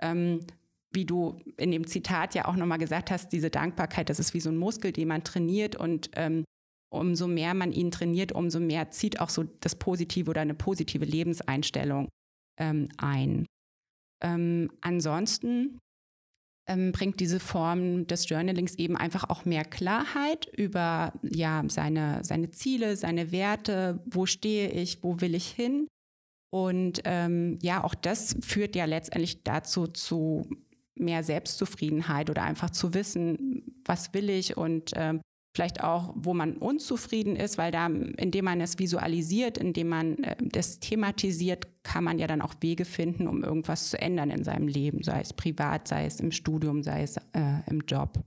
Ähm, 0.00 0.46
wie 0.90 1.04
du 1.04 1.36
in 1.56 1.70
dem 1.70 1.86
Zitat 1.86 2.34
ja 2.34 2.46
auch 2.46 2.56
nochmal 2.56 2.78
gesagt 2.78 3.10
hast, 3.10 3.32
diese 3.32 3.50
Dankbarkeit, 3.50 4.08
das 4.08 4.20
ist 4.20 4.32
wie 4.32 4.40
so 4.40 4.50
ein 4.50 4.56
Muskel, 4.56 4.92
den 4.92 5.08
man 5.08 5.24
trainiert 5.24 5.76
und 5.76 6.10
ähm, 6.14 6.44
umso 6.90 7.26
mehr 7.26 7.54
man 7.54 7.72
ihn 7.72 7.90
trainiert, 7.90 8.32
umso 8.32 8.60
mehr 8.60 8.90
zieht 8.90 9.20
auch 9.20 9.28
so 9.28 9.44
das 9.60 9.76
Positive 9.76 10.30
oder 10.30 10.40
eine 10.40 10.54
positive 10.54 11.04
Lebenseinstellung 11.04 12.08
ähm, 12.58 12.88
ein. 12.96 13.46
Ähm, 14.22 14.70
ansonsten 14.80 15.78
ähm, 16.68 16.92
bringt 16.92 17.20
diese 17.20 17.40
Form 17.40 18.06
des 18.06 18.28
Journalings 18.28 18.74
eben 18.74 18.96
einfach 18.96 19.28
auch 19.30 19.44
mehr 19.44 19.64
Klarheit 19.64 20.46
über 20.56 21.12
ja, 21.22 21.62
seine, 21.68 22.22
seine 22.24 22.50
Ziele, 22.50 22.96
seine 22.96 23.32
Werte, 23.32 24.02
wo 24.06 24.26
stehe 24.26 24.70
ich, 24.70 25.02
wo 25.02 25.20
will 25.20 25.34
ich 25.34 25.48
hin. 25.48 25.88
Und 26.50 27.02
ähm, 27.04 27.58
ja, 27.62 27.84
auch 27.84 27.94
das 27.94 28.36
führt 28.40 28.74
ja 28.76 28.86
letztendlich 28.86 29.42
dazu 29.44 29.86
zu 29.86 30.48
mehr 30.94 31.22
Selbstzufriedenheit 31.22 32.30
oder 32.30 32.42
einfach 32.42 32.70
zu 32.70 32.94
wissen, 32.94 33.62
was 33.84 34.14
will 34.14 34.30
ich 34.30 34.56
und 34.56 34.92
ähm, 34.96 35.20
vielleicht 35.58 35.82
auch, 35.82 36.14
wo 36.14 36.34
man 36.34 36.56
unzufrieden 36.56 37.34
ist, 37.34 37.58
weil 37.58 37.72
da, 37.72 37.86
indem 37.86 38.44
man 38.44 38.60
es 38.60 38.78
visualisiert, 38.78 39.58
indem 39.58 39.88
man 39.88 40.22
äh, 40.22 40.36
das 40.40 40.78
thematisiert, 40.78 41.66
kann 41.82 42.04
man 42.04 42.20
ja 42.20 42.28
dann 42.28 42.42
auch 42.42 42.54
Wege 42.60 42.84
finden, 42.84 43.26
um 43.26 43.42
irgendwas 43.42 43.90
zu 43.90 44.00
ändern 44.00 44.30
in 44.30 44.44
seinem 44.44 44.68
Leben, 44.68 45.02
sei 45.02 45.20
es 45.20 45.32
privat, 45.32 45.88
sei 45.88 46.06
es 46.06 46.20
im 46.20 46.30
Studium, 46.30 46.84
sei 46.84 47.02
es 47.02 47.16
äh, 47.16 47.68
im 47.68 47.80
Job. 47.88 48.22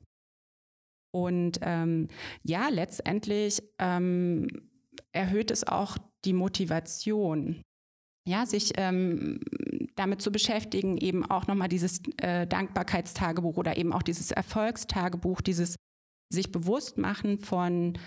Und 1.15 1.59
ähm, 1.61 2.09
ja, 2.43 2.67
letztendlich 2.67 3.63
ähm, 3.79 4.47
erhöht 5.13 5.51
es 5.51 5.65
auch 5.65 5.97
die 6.25 6.33
Motivation, 6.33 7.61
ja, 8.27 8.45
sich 8.45 8.73
ähm, 8.75 9.39
damit 9.95 10.21
zu 10.21 10.33
beschäftigen, 10.33 10.97
eben 10.97 11.23
auch 11.23 11.47
nochmal 11.47 11.69
dieses 11.69 12.01
äh, 12.17 12.45
Dankbarkeitstagebuch 12.45 13.55
oder 13.55 13.77
eben 13.77 13.93
auch 13.93 14.03
dieses 14.03 14.31
Erfolgstagebuch, 14.31 15.39
dieses 15.39 15.77
sich 16.31 16.51
bewusst 16.51 16.97
machen 16.97 17.39
von, 17.39 17.97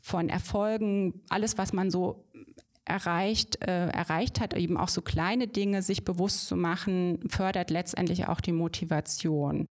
von 0.00 0.28
Erfolgen, 0.28 1.22
alles, 1.28 1.58
was 1.58 1.72
man 1.72 1.90
so 1.90 2.24
erreicht, 2.84 3.62
äh, 3.62 3.88
erreicht 3.88 4.40
hat, 4.40 4.54
eben 4.54 4.76
auch 4.76 4.88
so 4.88 5.02
kleine 5.02 5.48
Dinge 5.48 5.82
sich 5.82 6.04
bewusst 6.04 6.46
zu 6.46 6.56
machen, 6.56 7.18
fördert 7.28 7.70
letztendlich 7.70 8.28
auch 8.28 8.40
die 8.40 8.52
Motivation. 8.52 9.66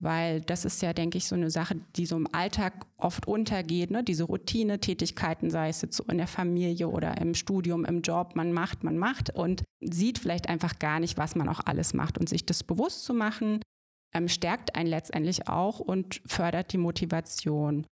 Weil 0.00 0.40
das 0.40 0.64
ist 0.64 0.82
ja, 0.82 0.92
denke 0.92 1.18
ich, 1.18 1.26
so 1.26 1.34
eine 1.34 1.50
Sache, 1.50 1.76
die 1.96 2.04
so 2.04 2.16
im 2.16 2.28
Alltag 2.32 2.86
oft 2.96 3.26
untergeht, 3.26 3.90
ne? 3.90 4.02
diese 4.02 4.24
Routine-Tätigkeiten, 4.24 5.50
sei 5.50 5.68
es 5.68 5.82
jetzt 5.82 5.96
so 5.96 6.04
in 6.04 6.18
der 6.18 6.26
Familie 6.26 6.88
oder 6.88 7.16
im 7.18 7.34
Studium, 7.34 7.84
im 7.84 8.02
Job, 8.02 8.34
man 8.34 8.52
macht, 8.52 8.82
man 8.82 8.98
macht 8.98 9.30
und 9.30 9.62
sieht 9.80 10.18
vielleicht 10.18 10.48
einfach 10.48 10.78
gar 10.78 11.00
nicht, 11.00 11.16
was 11.16 11.36
man 11.36 11.48
auch 11.48 11.60
alles 11.64 11.94
macht. 11.94 12.18
Und 12.18 12.28
sich 12.28 12.44
das 12.44 12.64
bewusst 12.64 13.04
zu 13.04 13.14
machen, 13.14 13.60
ähm, 14.14 14.28
stärkt 14.28 14.74
einen 14.76 14.88
letztendlich 14.88 15.48
auch 15.48 15.80
und 15.80 16.20
fördert 16.26 16.72
die 16.72 16.78
Motivation. 16.78 17.86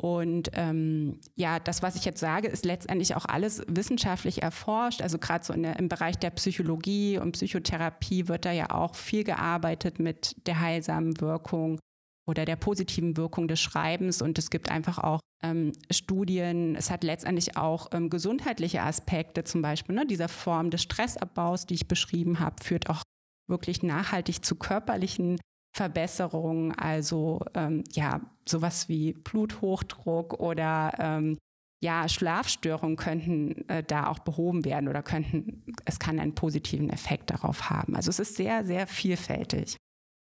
Und 0.00 0.50
ähm, 0.52 1.20
ja, 1.34 1.58
das, 1.58 1.82
was 1.82 1.96
ich 1.96 2.04
jetzt 2.04 2.20
sage, 2.20 2.46
ist 2.46 2.64
letztendlich 2.64 3.16
auch 3.16 3.24
alles 3.24 3.62
wissenschaftlich 3.66 4.42
erforscht. 4.42 5.02
Also 5.02 5.18
gerade 5.18 5.44
so 5.44 5.52
der, 5.52 5.76
im 5.76 5.88
Bereich 5.88 6.16
der 6.16 6.30
Psychologie 6.30 7.18
und 7.18 7.32
Psychotherapie 7.32 8.28
wird 8.28 8.44
da 8.44 8.52
ja 8.52 8.70
auch 8.70 8.94
viel 8.94 9.24
gearbeitet 9.24 9.98
mit 9.98 10.36
der 10.46 10.60
heilsamen 10.60 11.20
Wirkung 11.20 11.80
oder 12.28 12.44
der 12.44 12.54
positiven 12.54 13.16
Wirkung 13.16 13.48
des 13.48 13.60
Schreibens. 13.60 14.22
Und 14.22 14.38
es 14.38 14.50
gibt 14.50 14.70
einfach 14.70 14.98
auch 14.98 15.18
ähm, 15.42 15.72
Studien, 15.90 16.76
es 16.76 16.90
hat 16.90 17.02
letztendlich 17.02 17.56
auch 17.56 17.88
ähm, 17.92 18.08
gesundheitliche 18.08 18.82
Aspekte, 18.82 19.42
zum 19.42 19.62
Beispiel 19.62 19.96
ne, 19.96 20.06
dieser 20.06 20.28
Form 20.28 20.70
des 20.70 20.82
Stressabbaus, 20.82 21.66
die 21.66 21.74
ich 21.74 21.88
beschrieben 21.88 22.38
habe, 22.38 22.62
führt 22.62 22.88
auch 22.88 23.02
wirklich 23.48 23.82
nachhaltig 23.82 24.44
zu 24.44 24.54
körperlichen 24.54 25.40
Verbesserungen, 25.78 26.72
also 26.72 27.40
ähm, 27.54 27.84
ja, 27.92 28.20
sowas 28.48 28.88
wie 28.88 29.12
Bluthochdruck 29.12 30.40
oder 30.40 30.92
ähm, 30.98 31.38
ja, 31.80 32.08
Schlafstörungen 32.08 32.96
könnten 32.96 33.68
äh, 33.68 33.84
da 33.84 34.08
auch 34.08 34.18
behoben 34.18 34.64
werden 34.64 34.88
oder 34.88 35.04
könnten, 35.04 35.62
es 35.84 36.00
kann 36.00 36.18
einen 36.18 36.34
positiven 36.34 36.90
Effekt 36.90 37.30
darauf 37.30 37.70
haben. 37.70 37.94
Also 37.94 38.10
es 38.10 38.18
ist 38.18 38.34
sehr, 38.34 38.64
sehr 38.64 38.88
vielfältig. 38.88 39.76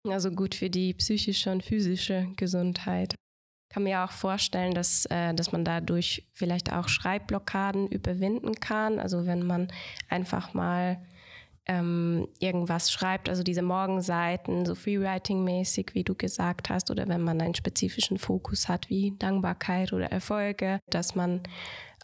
Also 0.09 0.33
gut 0.33 0.57
für 0.57 0.71
die 0.71 0.93
psychische 0.95 1.53
und 1.53 1.63
physische 1.63 2.27
Gesundheit. 2.37 3.15
Kann 3.73 3.85
mir 3.85 4.03
auch 4.03 4.11
vorstellen, 4.11 4.75
dass, 4.75 5.07
äh, 5.07 5.33
dass 5.35 5.53
man 5.53 5.65
dadurch 5.65 6.29
vielleicht 6.35 6.73
auch 6.73 6.89
Schreibblockaden 6.89 7.87
überwinden 7.87 8.55
kann. 8.55 8.99
Also 8.99 9.25
wenn 9.25 9.47
man 9.47 9.69
einfach 10.09 10.53
mal 10.53 11.01
ähm, 11.69 12.29
irgendwas 12.41 12.91
schreibt, 12.91 13.29
also 13.29 13.43
diese 13.43 13.63
Morgenseiten, 13.63 14.65
so 14.65 14.75
Freewriting-mäßig, 14.75 15.91
wie 15.95 16.05
du 16.05 16.15
gesagt 16.15 16.71
hast, 16.71 16.91
oder 16.91 17.09
wenn 17.09 17.23
man 17.23 17.41
einen 17.41 17.55
spezifischen 17.55 18.19
Fokus 18.19 18.69
hat, 18.69 18.89
wie 18.89 19.15
Dankbarkeit 19.19 19.93
oder 19.93 20.11
Erfolge, 20.11 20.81
dass 20.91 21.15
man 21.15 21.43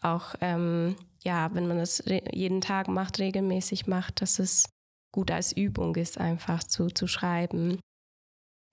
auch, 0.02 0.35
ähm, 0.40 0.97
ja, 1.23 1.52
wenn 1.54 1.66
man 1.66 1.78
das 1.78 2.04
jeden 2.06 2.61
Tag 2.61 2.88
macht, 2.88 3.18
regelmäßig 3.18 3.87
macht, 3.87 4.21
dass 4.21 4.38
es 4.38 4.66
gut 5.12 5.30
als 5.30 5.56
Übung 5.56 5.97
ist, 5.97 6.18
einfach 6.18 6.62
zu, 6.62 6.88
zu 6.88 7.06
schreiben. 7.06 7.80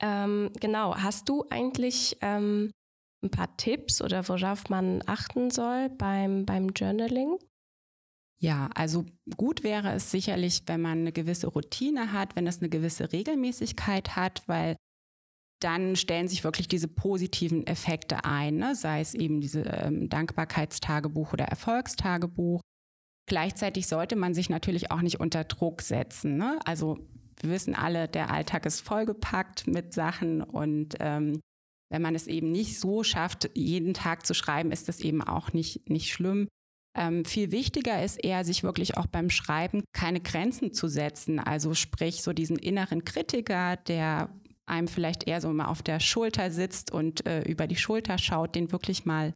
Ähm, 0.01 0.51
genau, 0.60 0.95
hast 0.95 1.29
du 1.29 1.45
eigentlich 1.50 2.17
ähm, 2.21 2.71
ein 3.24 3.29
paar 3.29 3.55
Tipps 3.55 4.01
oder 4.01 4.27
worauf 4.27 4.69
man 4.69 5.03
achten 5.05 5.51
soll 5.51 5.89
beim, 5.89 6.45
beim 6.45 6.69
Journaling? 6.69 7.38
Ja, 8.41 8.71
also 8.74 9.05
gut 9.38 9.63
wäre 9.63 9.93
es 9.93 10.10
sicherlich, 10.10 10.63
wenn 10.65 10.81
man 10.81 11.00
eine 11.00 11.12
gewisse 11.12 11.48
Routine 11.48 12.12
hat, 12.12 12.36
wenn 12.36 12.48
es 12.48 12.60
eine 12.60 12.69
gewisse 12.69 13.13
Regelmäßigkeit 13.13 14.15
hat, 14.15 14.41
weil 14.48 14.75
dann 15.62 15.95
stellen 15.95 16.27
sich 16.27 16.43
wirklich 16.43 16.67
diese 16.67 16.88
positiven 16.88 17.67
Effekte 17.67 18.25
ein, 18.25 18.55
ne? 18.55 18.74
sei 18.74 19.00
es 19.00 19.13
eben 19.13 19.41
diese 19.41 19.62
ähm, 19.62 20.10
Dankbarkeitstagebuch 20.10 21.33
oder 21.33 21.45
Erfolgstagebuch. 21.45 22.62
Gleichzeitig 23.29 23.86
sollte 23.86 24.15
man 24.15 24.33
sich 24.33 24.50
natürlich 24.50 24.89
auch 24.89 25.01
nicht 25.01 25.19
unter 25.19 25.43
Druck 25.43 25.83
setzen. 25.83 26.38
Ne? 26.38 26.60
Also 26.65 26.98
wir 27.39 27.51
wissen 27.51 27.75
alle, 27.75 28.07
der 28.07 28.31
Alltag 28.31 28.65
ist 28.65 28.81
vollgepackt 28.81 29.67
mit 29.67 29.93
Sachen 29.93 30.41
und 30.41 30.95
ähm, 31.00 31.39
wenn 31.91 32.01
man 32.01 32.15
es 32.15 32.25
eben 32.25 32.51
nicht 32.51 32.79
so 32.79 33.03
schafft, 33.03 33.51
jeden 33.53 33.93
Tag 33.93 34.25
zu 34.25 34.33
schreiben, 34.33 34.71
ist 34.71 34.88
das 34.88 35.01
eben 35.01 35.21
auch 35.21 35.53
nicht, 35.53 35.89
nicht 35.89 36.12
schlimm. 36.12 36.48
Ähm, 36.95 37.24
viel 37.24 37.51
wichtiger 37.51 38.03
ist 38.03 38.17
eher, 38.17 38.43
sich 38.43 38.63
wirklich 38.63 38.98
auch 38.98 39.07
beim 39.07 39.29
Schreiben 39.29 39.83
keine 39.93 40.19
Grenzen 40.19 40.74
zu 40.74 40.88
setzen. 40.88 41.39
Also 41.39 41.74
sprich, 41.74 42.21
so 42.21 42.33
diesen 42.33 42.57
inneren 42.57 43.05
Kritiker, 43.05 43.77
der 43.77 44.29
einem 44.65 44.88
vielleicht 44.88 45.27
eher 45.27 45.41
so 45.41 45.51
mal 45.53 45.67
auf 45.67 45.83
der 45.83 46.00
Schulter 46.00 46.51
sitzt 46.51 46.91
und 46.91 47.25
äh, 47.25 47.43
über 47.43 47.67
die 47.67 47.75
Schulter 47.75 48.17
schaut, 48.17 48.55
den 48.55 48.71
wirklich 48.71 49.05
mal 49.05 49.33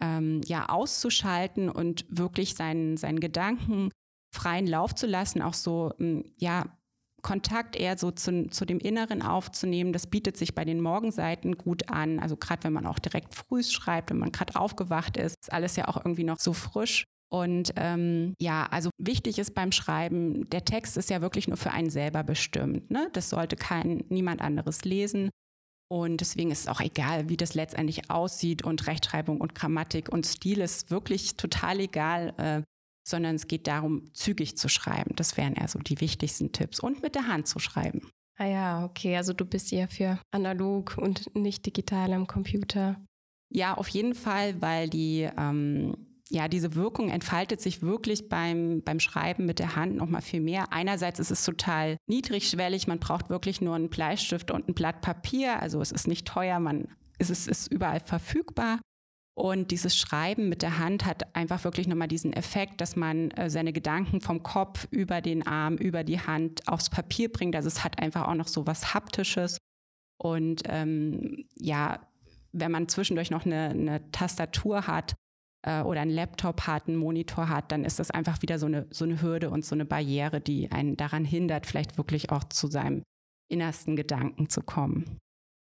ähm, 0.00 0.40
ja 0.46 0.68
auszuschalten 0.68 1.68
und 1.68 2.04
wirklich 2.08 2.54
seinen, 2.54 2.96
seinen 2.96 3.20
Gedanken 3.20 3.90
freien 4.32 4.66
Lauf 4.66 4.94
zu 4.94 5.06
lassen, 5.06 5.42
auch 5.42 5.54
so 5.54 5.92
hm, 5.98 6.24
ja 6.36 6.77
Kontakt 7.22 7.76
eher 7.76 7.98
so 7.98 8.10
zu, 8.10 8.48
zu 8.48 8.64
dem 8.64 8.78
Inneren 8.78 9.22
aufzunehmen. 9.22 9.92
Das 9.92 10.06
bietet 10.06 10.36
sich 10.36 10.54
bei 10.54 10.64
den 10.64 10.80
Morgenseiten 10.80 11.58
gut 11.58 11.90
an. 11.90 12.18
Also 12.20 12.36
gerade 12.36 12.64
wenn 12.64 12.72
man 12.72 12.86
auch 12.86 12.98
direkt 12.98 13.34
früh 13.34 13.62
schreibt, 13.62 14.10
wenn 14.10 14.18
man 14.18 14.32
gerade 14.32 14.58
aufgewacht 14.58 15.16
ist, 15.16 15.34
ist 15.40 15.52
alles 15.52 15.76
ja 15.76 15.88
auch 15.88 15.96
irgendwie 15.96 16.24
noch 16.24 16.38
so 16.38 16.52
frisch. 16.52 17.04
Und 17.30 17.72
ähm, 17.76 18.34
ja, 18.40 18.66
also 18.70 18.90
wichtig 18.98 19.38
ist 19.38 19.54
beim 19.54 19.72
Schreiben, 19.72 20.48
der 20.50 20.64
Text 20.64 20.96
ist 20.96 21.10
ja 21.10 21.20
wirklich 21.20 21.46
nur 21.46 21.58
für 21.58 21.72
einen 21.72 21.90
selber 21.90 22.22
bestimmt. 22.22 22.90
Ne? 22.90 23.08
Das 23.12 23.28
sollte 23.30 23.56
kein 23.56 24.04
niemand 24.08 24.40
anderes 24.40 24.84
lesen. 24.84 25.30
Und 25.90 26.20
deswegen 26.20 26.50
ist 26.50 26.60
es 26.60 26.68
auch 26.68 26.80
egal, 26.80 27.28
wie 27.28 27.36
das 27.36 27.54
letztendlich 27.54 28.10
aussieht. 28.10 28.62
Und 28.62 28.86
Rechtschreibung 28.86 29.40
und 29.40 29.54
Grammatik 29.54 30.10
und 30.10 30.26
Stil 30.26 30.60
ist 30.60 30.90
wirklich 30.90 31.36
total 31.36 31.80
egal. 31.80 32.64
Sondern 33.08 33.36
es 33.36 33.48
geht 33.48 33.66
darum, 33.66 34.12
zügig 34.12 34.58
zu 34.58 34.68
schreiben. 34.68 35.16
Das 35.16 35.36
wären 35.36 35.54
eher 35.54 35.68
so 35.68 35.78
die 35.78 36.00
wichtigsten 36.00 36.52
Tipps. 36.52 36.80
Und 36.80 37.02
mit 37.02 37.14
der 37.14 37.26
Hand 37.26 37.48
zu 37.48 37.58
schreiben. 37.58 38.10
Ah 38.36 38.46
ja, 38.46 38.84
okay. 38.84 39.16
Also 39.16 39.32
du 39.32 39.44
bist 39.44 39.70
ja 39.72 39.86
für 39.86 40.18
analog 40.30 40.96
und 40.98 41.34
nicht 41.34 41.66
digital 41.66 42.12
am 42.12 42.26
Computer. 42.26 42.96
Ja, 43.50 43.74
auf 43.74 43.88
jeden 43.88 44.14
Fall, 44.14 44.60
weil 44.60 44.88
die, 44.88 45.28
ähm, 45.36 45.96
ja, 46.28 46.48
diese 46.48 46.74
Wirkung 46.74 47.08
entfaltet 47.08 47.60
sich 47.60 47.82
wirklich 47.82 48.28
beim, 48.28 48.82
beim 48.84 49.00
Schreiben 49.00 49.46
mit 49.46 49.58
der 49.58 49.74
Hand 49.74 49.96
nochmal 49.96 50.22
viel 50.22 50.40
mehr. 50.40 50.72
Einerseits 50.72 51.18
ist 51.18 51.30
es 51.30 51.44
total 51.44 51.96
niedrigschwellig, 52.06 52.86
man 52.86 52.98
braucht 52.98 53.30
wirklich 53.30 53.60
nur 53.60 53.74
einen 53.74 53.88
Bleistift 53.88 54.50
und 54.50 54.68
ein 54.68 54.74
Blatt 54.74 55.00
Papier. 55.00 55.60
Also 55.60 55.80
es 55.80 55.90
ist 55.90 56.06
nicht 56.06 56.26
teuer, 56.26 56.60
man, 56.60 56.88
es 57.18 57.30
ist, 57.30 57.48
ist 57.48 57.72
überall 57.72 58.00
verfügbar. 58.00 58.80
Und 59.38 59.70
dieses 59.70 59.96
Schreiben 59.96 60.48
mit 60.48 60.62
der 60.62 60.80
Hand 60.80 61.06
hat 61.06 61.36
einfach 61.36 61.62
wirklich 61.62 61.86
nochmal 61.86 62.08
diesen 62.08 62.32
Effekt, 62.32 62.80
dass 62.80 62.96
man 62.96 63.30
äh, 63.30 63.48
seine 63.48 63.72
Gedanken 63.72 64.20
vom 64.20 64.42
Kopf 64.42 64.88
über 64.90 65.20
den 65.20 65.46
Arm, 65.46 65.76
über 65.76 66.02
die 66.02 66.18
Hand 66.18 66.66
aufs 66.66 66.90
Papier 66.90 67.30
bringt. 67.30 67.54
Also 67.54 67.68
es 67.68 67.84
hat 67.84 68.02
einfach 68.02 68.26
auch 68.26 68.34
noch 68.34 68.48
so 68.48 68.66
was 68.66 68.94
Haptisches. 68.94 69.58
Und 70.20 70.62
ähm, 70.66 71.46
ja, 71.56 72.00
wenn 72.50 72.72
man 72.72 72.88
zwischendurch 72.88 73.30
noch 73.30 73.46
eine, 73.46 73.68
eine 73.68 74.10
Tastatur 74.10 74.88
hat 74.88 75.14
äh, 75.64 75.82
oder 75.82 76.00
einen 76.00 76.10
Laptop 76.10 76.62
hat, 76.62 76.88
einen 76.88 76.96
Monitor 76.96 77.48
hat, 77.48 77.70
dann 77.70 77.84
ist 77.84 78.00
das 78.00 78.10
einfach 78.10 78.42
wieder 78.42 78.58
so 78.58 78.66
eine, 78.66 78.88
so 78.90 79.04
eine 79.04 79.22
Hürde 79.22 79.50
und 79.50 79.64
so 79.64 79.76
eine 79.76 79.84
Barriere, 79.84 80.40
die 80.40 80.72
einen 80.72 80.96
daran 80.96 81.24
hindert, 81.24 81.64
vielleicht 81.64 81.96
wirklich 81.96 82.32
auch 82.32 82.42
zu 82.42 82.66
seinem 82.66 83.04
innersten 83.48 83.94
Gedanken 83.94 84.48
zu 84.48 84.62
kommen. 84.62 85.20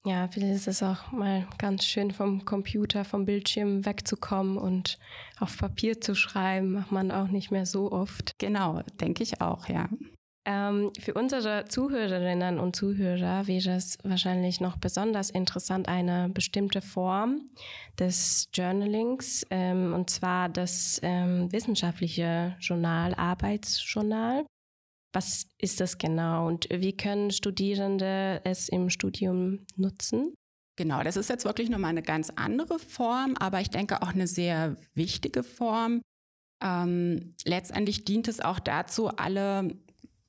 Ja, 0.05 0.27
vielleicht 0.27 0.55
ist 0.55 0.67
es 0.67 0.83
auch 0.83 1.11
mal 1.11 1.47
ganz 1.57 1.85
schön 1.85 2.11
vom 2.11 2.45
Computer, 2.45 3.03
vom 3.03 3.25
Bildschirm 3.25 3.85
wegzukommen 3.85 4.57
und 4.57 4.97
auf 5.39 5.57
Papier 5.57 5.99
zu 5.99 6.15
schreiben, 6.15 6.71
macht 6.71 6.91
man 6.91 7.11
auch 7.11 7.27
nicht 7.27 7.51
mehr 7.51 7.65
so 7.65 7.91
oft. 7.91 8.31
Genau, 8.37 8.81
denke 8.99 9.23
ich 9.23 9.41
auch, 9.41 9.67
ja. 9.67 9.89
Ähm, 10.47 10.91
für 10.97 11.13
unsere 11.13 11.65
Zuhörerinnen 11.65 12.57
und 12.57 12.73
Zuhörer 12.73 13.47
wäre 13.47 13.71
es 13.71 13.97
wahrscheinlich 14.03 14.61
noch 14.61 14.77
besonders 14.77 15.29
interessant, 15.29 15.89
eine 15.89 16.29
bestimmte 16.29 16.81
Form 16.81 17.49
des 17.99 18.47
Journalings, 18.53 19.45
ähm, 19.49 19.93
und 19.93 20.09
zwar 20.09 20.47
das 20.47 21.01
ähm, 21.03 21.51
wissenschaftliche 21.51 22.55
Journal, 22.61 23.13
Arbeitsjournal. 23.15 24.45
Was 25.17 25.47
ist 25.57 25.81
das 25.81 25.97
genau 25.97 26.45
und 26.45 26.67
wie 26.69 26.95
können 26.95 27.31
Studierende 27.31 28.39
es 28.43 28.69
im 28.69 28.91
Studium 28.91 29.65
nutzen? 29.75 30.35
Genau, 30.75 31.01
das 31.01 31.17
ist 31.17 31.27
jetzt 31.27 31.43
wirklich 31.43 31.71
nochmal 31.71 31.89
eine 31.89 32.03
ganz 32.03 32.31
andere 32.35 32.77
Form, 32.77 33.35
aber 33.39 33.59
ich 33.59 33.71
denke 33.71 34.03
auch 34.03 34.13
eine 34.13 34.27
sehr 34.27 34.77
wichtige 34.93 35.41
Form. 35.41 36.03
Ähm, 36.63 37.33
letztendlich 37.45 38.05
dient 38.05 38.27
es 38.27 38.41
auch 38.41 38.59
dazu, 38.59 39.07
alle 39.07 39.75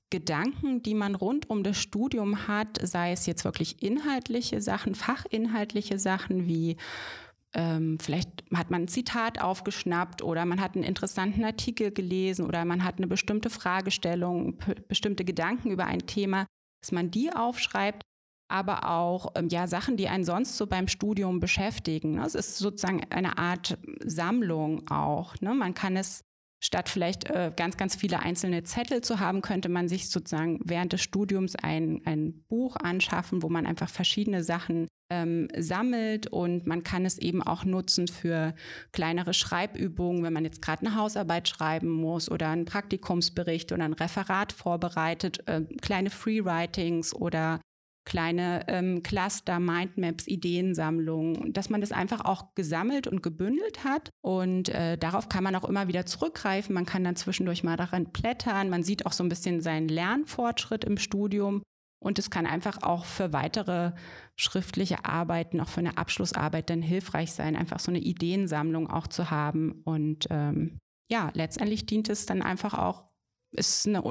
Gedanken, 0.08 0.82
die 0.82 0.94
man 0.94 1.14
rund 1.14 1.50
um 1.50 1.62
das 1.62 1.76
Studium 1.76 2.48
hat, 2.48 2.78
sei 2.82 3.12
es 3.12 3.26
jetzt 3.26 3.44
wirklich 3.44 3.82
inhaltliche 3.82 4.62
Sachen, 4.62 4.94
fachinhaltliche 4.94 5.98
Sachen 5.98 6.46
wie 6.46 6.78
ähm, 7.58 7.98
vielleicht 8.00 8.44
hat 8.54 8.70
man 8.70 8.82
ein 8.82 8.88
Zitat 8.88 9.40
aufgeschnappt 9.40 10.22
oder 10.22 10.44
man 10.44 10.60
hat 10.60 10.76
einen 10.76 10.84
interessanten 10.84 11.44
Artikel 11.44 11.90
gelesen 11.90 12.46
oder 12.46 12.64
man 12.64 12.84
hat 12.84 12.98
eine 12.98 13.08
bestimmte 13.08 13.50
Fragestellung, 13.50 14.58
bestimmte 14.86 15.24
Gedanken 15.24 15.72
über 15.72 15.86
ein 15.86 16.06
Thema, 16.06 16.46
dass 16.80 16.92
man 16.92 17.10
die 17.10 17.32
aufschreibt, 17.32 18.02
aber 18.48 18.88
auch 18.88 19.32
ähm, 19.34 19.48
ja 19.48 19.66
Sachen, 19.66 19.96
die 19.96 20.08
einen 20.08 20.22
sonst 20.22 20.56
so 20.56 20.68
beim 20.68 20.86
Studium 20.86 21.40
beschäftigen. 21.40 22.14
Ne? 22.14 22.24
Es 22.24 22.36
ist 22.36 22.58
sozusagen 22.58 23.04
eine 23.10 23.38
Art 23.38 23.76
Sammlung 24.04 24.88
auch. 24.88 25.34
Ne? 25.40 25.52
Man 25.52 25.74
kann 25.74 25.96
es 25.96 26.22
Statt 26.60 26.88
vielleicht 26.88 27.30
äh, 27.30 27.52
ganz, 27.54 27.76
ganz 27.76 27.94
viele 27.94 28.18
einzelne 28.18 28.64
Zettel 28.64 29.00
zu 29.00 29.20
haben, 29.20 29.42
könnte 29.42 29.68
man 29.68 29.88
sich 29.88 30.10
sozusagen 30.10 30.58
während 30.64 30.92
des 30.92 31.02
Studiums 31.02 31.54
ein, 31.54 32.02
ein 32.04 32.42
Buch 32.48 32.74
anschaffen, 32.74 33.44
wo 33.44 33.48
man 33.48 33.64
einfach 33.64 33.88
verschiedene 33.88 34.42
Sachen 34.42 34.88
ähm, 35.10 35.48
sammelt 35.56 36.26
und 36.26 36.66
man 36.66 36.82
kann 36.82 37.04
es 37.04 37.18
eben 37.18 37.42
auch 37.42 37.64
nutzen 37.64 38.08
für 38.08 38.54
kleinere 38.92 39.34
Schreibübungen, 39.34 40.22
wenn 40.22 40.32
man 40.32 40.44
jetzt 40.44 40.62
gerade 40.62 40.86
eine 40.86 40.96
Hausarbeit 40.96 41.48
schreiben 41.48 41.88
muss 41.88 42.30
oder 42.30 42.48
einen 42.48 42.64
Praktikumsbericht 42.64 43.72
oder 43.72 43.84
ein 43.84 43.94
Referat 43.94 44.52
vorbereitet, 44.52 45.46
äh, 45.46 45.62
kleine 45.80 46.10
Freewritings 46.10 47.14
oder 47.14 47.60
kleine 48.08 48.64
ähm, 48.68 49.02
Cluster, 49.02 49.60
Mindmaps, 49.60 50.26
Ideensammlungen, 50.26 51.52
dass 51.52 51.68
man 51.68 51.82
das 51.82 51.92
einfach 51.92 52.24
auch 52.24 52.54
gesammelt 52.54 53.06
und 53.06 53.22
gebündelt 53.22 53.84
hat. 53.84 54.08
Und 54.22 54.70
äh, 54.70 54.96
darauf 54.96 55.28
kann 55.28 55.44
man 55.44 55.54
auch 55.54 55.68
immer 55.68 55.88
wieder 55.88 56.06
zurückgreifen. 56.06 56.74
Man 56.74 56.86
kann 56.86 57.04
dann 57.04 57.16
zwischendurch 57.16 57.64
mal 57.64 57.76
daran 57.76 58.06
blättern. 58.06 58.70
Man 58.70 58.82
sieht 58.82 59.04
auch 59.04 59.12
so 59.12 59.22
ein 59.22 59.28
bisschen 59.28 59.60
seinen 59.60 59.88
Lernfortschritt 59.88 60.84
im 60.84 60.96
Studium. 60.96 61.62
Und 62.00 62.18
es 62.18 62.30
kann 62.30 62.46
einfach 62.46 62.82
auch 62.82 63.04
für 63.04 63.32
weitere 63.32 63.92
schriftliche 64.36 65.04
Arbeiten, 65.04 65.60
auch 65.60 65.68
für 65.68 65.80
eine 65.80 65.98
Abschlussarbeit 65.98 66.70
dann 66.70 66.82
hilfreich 66.82 67.32
sein, 67.32 67.56
einfach 67.56 67.80
so 67.80 67.90
eine 67.90 67.98
Ideensammlung 67.98 68.88
auch 68.88 69.08
zu 69.08 69.30
haben. 69.30 69.82
Und 69.84 70.26
ähm, 70.30 70.78
ja, 71.10 71.30
letztendlich 71.34 71.86
dient 71.86 72.08
es 72.08 72.26
dann 72.26 72.42
einfach 72.42 72.74
auch 72.74 73.04
ist 73.50 73.86
eine, 73.86 74.02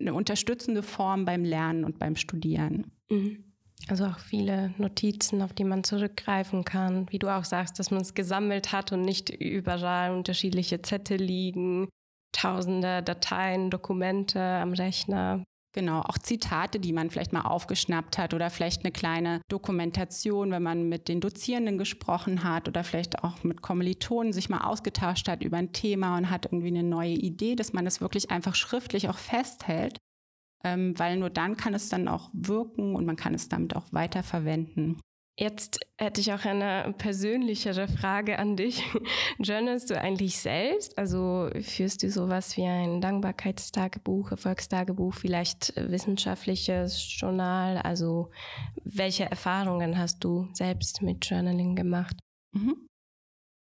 eine 0.00 0.14
unterstützende 0.14 0.82
Form 0.82 1.24
beim 1.24 1.44
Lernen 1.44 1.84
und 1.84 1.98
beim 1.98 2.16
Studieren. 2.16 2.90
Mhm. 3.08 3.44
Also 3.88 4.04
auch 4.04 4.18
viele 4.18 4.74
Notizen, 4.78 5.42
auf 5.42 5.54
die 5.54 5.64
man 5.64 5.84
zurückgreifen 5.84 6.64
kann. 6.64 7.10
Wie 7.10 7.18
du 7.18 7.28
auch 7.28 7.44
sagst, 7.44 7.78
dass 7.78 7.90
man 7.90 8.02
es 8.02 8.14
gesammelt 8.14 8.72
hat 8.72 8.92
und 8.92 9.02
nicht 9.02 9.30
überall 9.30 10.12
unterschiedliche 10.12 10.82
Zettel 10.82 11.18
liegen, 11.18 11.88
tausende 12.32 13.02
Dateien, 13.02 13.70
Dokumente 13.70 14.40
am 14.40 14.74
Rechner. 14.74 15.44
Genau, 15.72 16.00
auch 16.00 16.18
Zitate, 16.18 16.80
die 16.80 16.92
man 16.92 17.10
vielleicht 17.10 17.32
mal 17.32 17.42
aufgeschnappt 17.42 18.18
hat 18.18 18.34
oder 18.34 18.50
vielleicht 18.50 18.82
eine 18.82 18.90
kleine 18.90 19.40
Dokumentation, 19.48 20.50
wenn 20.50 20.64
man 20.64 20.88
mit 20.88 21.06
den 21.06 21.20
Dozierenden 21.20 21.78
gesprochen 21.78 22.42
hat 22.42 22.66
oder 22.66 22.82
vielleicht 22.82 23.22
auch 23.22 23.44
mit 23.44 23.62
Kommilitonen 23.62 24.32
sich 24.32 24.48
mal 24.48 24.62
ausgetauscht 24.62 25.28
hat 25.28 25.44
über 25.44 25.58
ein 25.58 25.72
Thema 25.72 26.16
und 26.16 26.28
hat 26.28 26.46
irgendwie 26.46 26.68
eine 26.68 26.82
neue 26.82 27.12
Idee, 27.12 27.54
dass 27.54 27.72
man 27.72 27.84
das 27.84 28.00
wirklich 28.00 28.32
einfach 28.32 28.56
schriftlich 28.56 29.08
auch 29.08 29.18
festhält, 29.18 29.98
ähm, 30.64 30.98
weil 30.98 31.16
nur 31.16 31.30
dann 31.30 31.56
kann 31.56 31.74
es 31.74 31.88
dann 31.88 32.08
auch 32.08 32.30
wirken 32.32 32.96
und 32.96 33.06
man 33.06 33.16
kann 33.16 33.34
es 33.34 33.48
damit 33.48 33.76
auch 33.76 33.86
weiterverwenden. 33.92 35.00
Jetzt 35.38 35.80
hätte 35.96 36.20
ich 36.20 36.32
auch 36.34 36.44
eine 36.44 36.94
persönlichere 36.98 37.88
Frage 37.88 38.38
an 38.38 38.56
dich. 38.56 38.82
Journalst 39.38 39.88
du 39.88 39.98
eigentlich 39.98 40.38
selbst? 40.38 40.98
Also 40.98 41.48
führst 41.62 42.02
du 42.02 42.10
sowas 42.10 42.56
wie 42.58 42.66
ein 42.66 43.00
Dankbarkeitstagebuch, 43.00 44.32
Erfolgstagebuch, 44.32 45.14
vielleicht 45.14 45.72
wissenschaftliches 45.76 47.18
Journal? 47.18 47.78
Also 47.78 48.30
welche 48.84 49.24
Erfahrungen 49.30 49.96
hast 49.96 50.22
du 50.24 50.48
selbst 50.52 51.00
mit 51.00 51.24
Journaling 51.24 51.74
gemacht? 51.74 52.16
Mhm. 52.52 52.86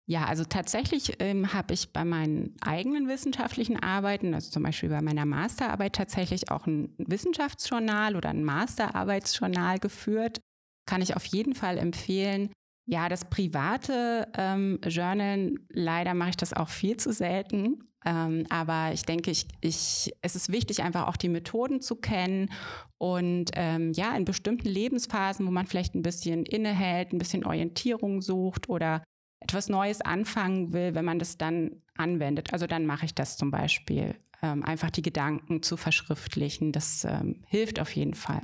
Ja, 0.08 0.26
also 0.26 0.44
tatsächlich 0.44 1.16
ähm, 1.18 1.52
habe 1.52 1.74
ich 1.74 1.92
bei 1.92 2.04
meinen 2.04 2.54
eigenen 2.60 3.08
wissenschaftlichen 3.08 3.82
Arbeiten, 3.82 4.34
also 4.34 4.52
zum 4.52 4.62
Beispiel 4.62 4.88
bei 4.88 5.02
meiner 5.02 5.26
Masterarbeit, 5.26 5.96
tatsächlich 5.96 6.52
auch 6.52 6.68
ein 6.68 6.94
Wissenschaftsjournal 6.98 8.14
oder 8.14 8.28
ein 8.28 8.44
Masterarbeitsjournal 8.44 9.80
geführt 9.80 10.40
kann 10.86 11.02
ich 11.02 11.16
auf 11.16 11.24
jeden 11.26 11.54
Fall 11.54 11.78
empfehlen. 11.78 12.50
Ja, 12.86 13.08
das 13.08 13.28
private 13.28 14.28
ähm, 14.36 14.78
Journalen, 14.86 15.66
leider 15.70 16.14
mache 16.14 16.30
ich 16.30 16.36
das 16.36 16.52
auch 16.52 16.68
viel 16.68 16.96
zu 16.96 17.12
selten. 17.12 17.82
Ähm, 18.04 18.46
aber 18.50 18.92
ich 18.92 19.02
denke, 19.02 19.32
ich, 19.32 19.48
ich, 19.60 20.14
es 20.22 20.36
ist 20.36 20.52
wichtig, 20.52 20.82
einfach 20.84 21.08
auch 21.08 21.16
die 21.16 21.28
Methoden 21.28 21.80
zu 21.80 21.96
kennen 21.96 22.52
und 22.98 23.50
ähm, 23.54 23.92
ja, 23.94 24.16
in 24.16 24.24
bestimmten 24.24 24.68
Lebensphasen, 24.68 25.44
wo 25.44 25.50
man 25.50 25.66
vielleicht 25.66 25.96
ein 25.96 26.02
bisschen 26.02 26.46
innehält, 26.46 27.12
ein 27.12 27.18
bisschen 27.18 27.44
Orientierung 27.44 28.22
sucht 28.22 28.68
oder 28.68 29.02
etwas 29.40 29.68
Neues 29.68 30.00
anfangen 30.00 30.72
will, 30.72 30.94
wenn 30.94 31.04
man 31.04 31.18
das 31.18 31.36
dann 31.36 31.82
anwendet. 31.96 32.52
Also 32.52 32.68
dann 32.68 32.86
mache 32.86 33.06
ich 33.06 33.14
das 33.14 33.36
zum 33.36 33.50
Beispiel, 33.50 34.14
ähm, 34.40 34.62
einfach 34.62 34.90
die 34.90 35.02
Gedanken 35.02 35.62
zu 35.62 35.76
verschriftlichen. 35.76 36.70
Das 36.70 37.04
ähm, 37.04 37.42
hilft 37.48 37.80
auf 37.80 37.90
jeden 37.96 38.14
Fall. 38.14 38.40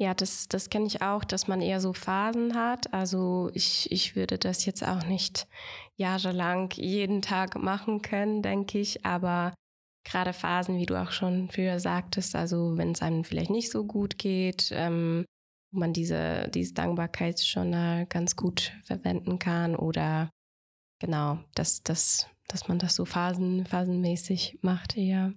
Ja, 0.00 0.14
das, 0.14 0.46
das 0.46 0.70
kenne 0.70 0.86
ich 0.86 1.02
auch, 1.02 1.24
dass 1.24 1.48
man 1.48 1.60
eher 1.60 1.80
so 1.80 1.92
Phasen 1.92 2.54
hat. 2.54 2.92
Also 2.94 3.50
ich, 3.52 3.90
ich 3.90 4.14
würde 4.14 4.38
das 4.38 4.64
jetzt 4.64 4.86
auch 4.86 5.04
nicht 5.04 5.48
jahrelang 5.96 6.70
jeden 6.76 7.20
Tag 7.20 7.56
machen 7.60 8.00
können, 8.00 8.40
denke 8.40 8.78
ich. 8.78 9.04
Aber 9.04 9.52
gerade 10.04 10.32
Phasen, 10.32 10.78
wie 10.78 10.86
du 10.86 10.94
auch 10.94 11.10
schon 11.10 11.50
früher 11.50 11.80
sagtest, 11.80 12.36
also 12.36 12.76
wenn 12.76 12.92
es 12.92 13.02
einem 13.02 13.24
vielleicht 13.24 13.50
nicht 13.50 13.72
so 13.72 13.84
gut 13.84 14.18
geht, 14.18 14.70
ähm, 14.72 15.24
man 15.72 15.92
diese, 15.92 16.48
dieses 16.54 16.74
Dankbarkeitsjournal 16.74 18.06
ganz 18.06 18.36
gut 18.36 18.72
verwenden 18.84 19.40
kann 19.40 19.74
oder 19.74 20.30
genau, 21.00 21.40
dass, 21.56 21.82
dass, 21.82 22.28
dass 22.46 22.68
man 22.68 22.78
das 22.78 22.94
so 22.94 23.04
phasen, 23.04 23.66
phasenmäßig 23.66 24.60
macht 24.62 24.96
eher. 24.96 25.34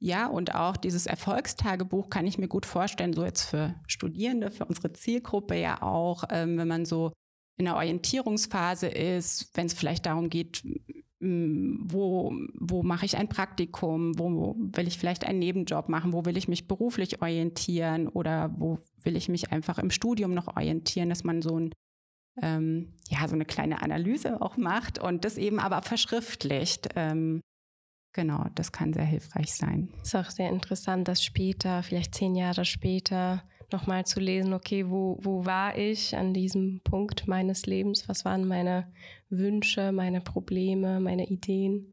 Ja, 0.00 0.26
und 0.26 0.54
auch 0.54 0.76
dieses 0.76 1.06
Erfolgstagebuch 1.06 2.10
kann 2.10 2.26
ich 2.26 2.38
mir 2.38 2.48
gut 2.48 2.66
vorstellen, 2.66 3.12
so 3.12 3.24
jetzt 3.24 3.44
für 3.44 3.74
Studierende, 3.86 4.50
für 4.50 4.66
unsere 4.66 4.92
Zielgruppe 4.92 5.54
ja 5.54 5.82
auch, 5.82 6.24
ähm, 6.30 6.58
wenn 6.58 6.68
man 6.68 6.84
so 6.84 7.12
in 7.56 7.64
der 7.66 7.76
Orientierungsphase 7.76 8.88
ist, 8.88 9.50
wenn 9.54 9.66
es 9.66 9.74
vielleicht 9.74 10.06
darum 10.06 10.28
geht, 10.28 10.62
wo, 11.20 12.34
wo 12.58 12.82
mache 12.82 13.06
ich 13.06 13.16
ein 13.16 13.28
Praktikum, 13.28 14.18
wo 14.18 14.56
will 14.58 14.86
ich 14.86 14.98
vielleicht 14.98 15.26
einen 15.26 15.38
Nebenjob 15.38 15.88
machen, 15.88 16.12
wo 16.12 16.24
will 16.26 16.36
ich 16.36 16.48
mich 16.48 16.68
beruflich 16.68 17.22
orientieren 17.22 18.08
oder 18.08 18.52
wo 18.56 18.78
will 19.02 19.16
ich 19.16 19.28
mich 19.28 19.50
einfach 19.52 19.78
im 19.78 19.90
Studium 19.90 20.34
noch 20.34 20.48
orientieren, 20.48 21.08
dass 21.08 21.24
man 21.24 21.40
so 21.40 21.58
ein 21.58 21.72
ähm, 22.42 22.94
ja, 23.08 23.28
so 23.28 23.34
eine 23.34 23.44
kleine 23.44 23.80
Analyse 23.80 24.42
auch 24.42 24.56
macht 24.56 24.98
und 24.98 25.24
das 25.24 25.38
eben 25.38 25.60
aber 25.60 25.82
verschriftlicht. 25.82 26.88
Ähm, 26.96 27.40
Genau, 28.14 28.46
das 28.54 28.70
kann 28.70 28.92
sehr 28.92 29.04
hilfreich 29.04 29.52
sein. 29.52 29.88
Ist 30.02 30.14
auch 30.14 30.30
sehr 30.30 30.48
interessant, 30.48 31.08
dass 31.08 31.22
später, 31.22 31.82
vielleicht 31.82 32.14
zehn 32.14 32.36
Jahre 32.36 32.64
später, 32.64 33.42
nochmal 33.72 34.06
zu 34.06 34.20
lesen, 34.20 34.52
okay, 34.52 34.88
wo, 34.88 35.18
wo 35.20 35.44
war 35.44 35.76
ich 35.76 36.16
an 36.16 36.32
diesem 36.32 36.80
Punkt 36.84 37.26
meines 37.26 37.66
Lebens? 37.66 38.08
Was 38.08 38.24
waren 38.24 38.46
meine 38.46 38.92
Wünsche, 39.30 39.90
meine 39.90 40.20
Probleme, 40.20 41.00
meine 41.00 41.26
Ideen? 41.26 41.92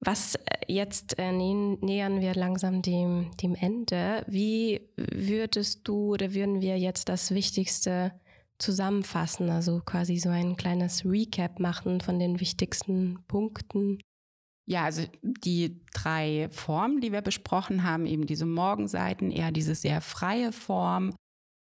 Was 0.00 0.34
äh, 0.34 0.40
jetzt 0.68 1.18
äh, 1.18 1.32
nähern 1.32 2.20
wir 2.20 2.34
langsam 2.34 2.82
dem, 2.82 3.30
dem 3.42 3.54
Ende. 3.54 4.24
Wie 4.28 4.82
würdest 4.96 5.88
du 5.88 6.12
oder 6.12 6.34
würden 6.34 6.60
wir 6.60 6.78
jetzt 6.78 7.08
das 7.08 7.30
Wichtigste 7.30 8.12
zusammenfassen, 8.58 9.48
also 9.48 9.80
quasi 9.80 10.18
so 10.18 10.28
ein 10.28 10.56
kleines 10.56 11.04
Recap 11.06 11.60
machen 11.60 12.02
von 12.02 12.18
den 12.18 12.40
wichtigsten 12.40 13.20
Punkten? 13.26 14.00
Ja, 14.68 14.84
also 14.84 15.02
die 15.22 15.80
drei 15.92 16.48
Formen, 16.50 17.00
die 17.00 17.12
wir 17.12 17.22
besprochen 17.22 17.84
haben, 17.84 18.04
eben 18.06 18.26
diese 18.26 18.46
Morgenseiten, 18.46 19.30
eher 19.30 19.52
diese 19.52 19.74
sehr 19.76 20.00
freie 20.00 20.50
Form 20.50 21.14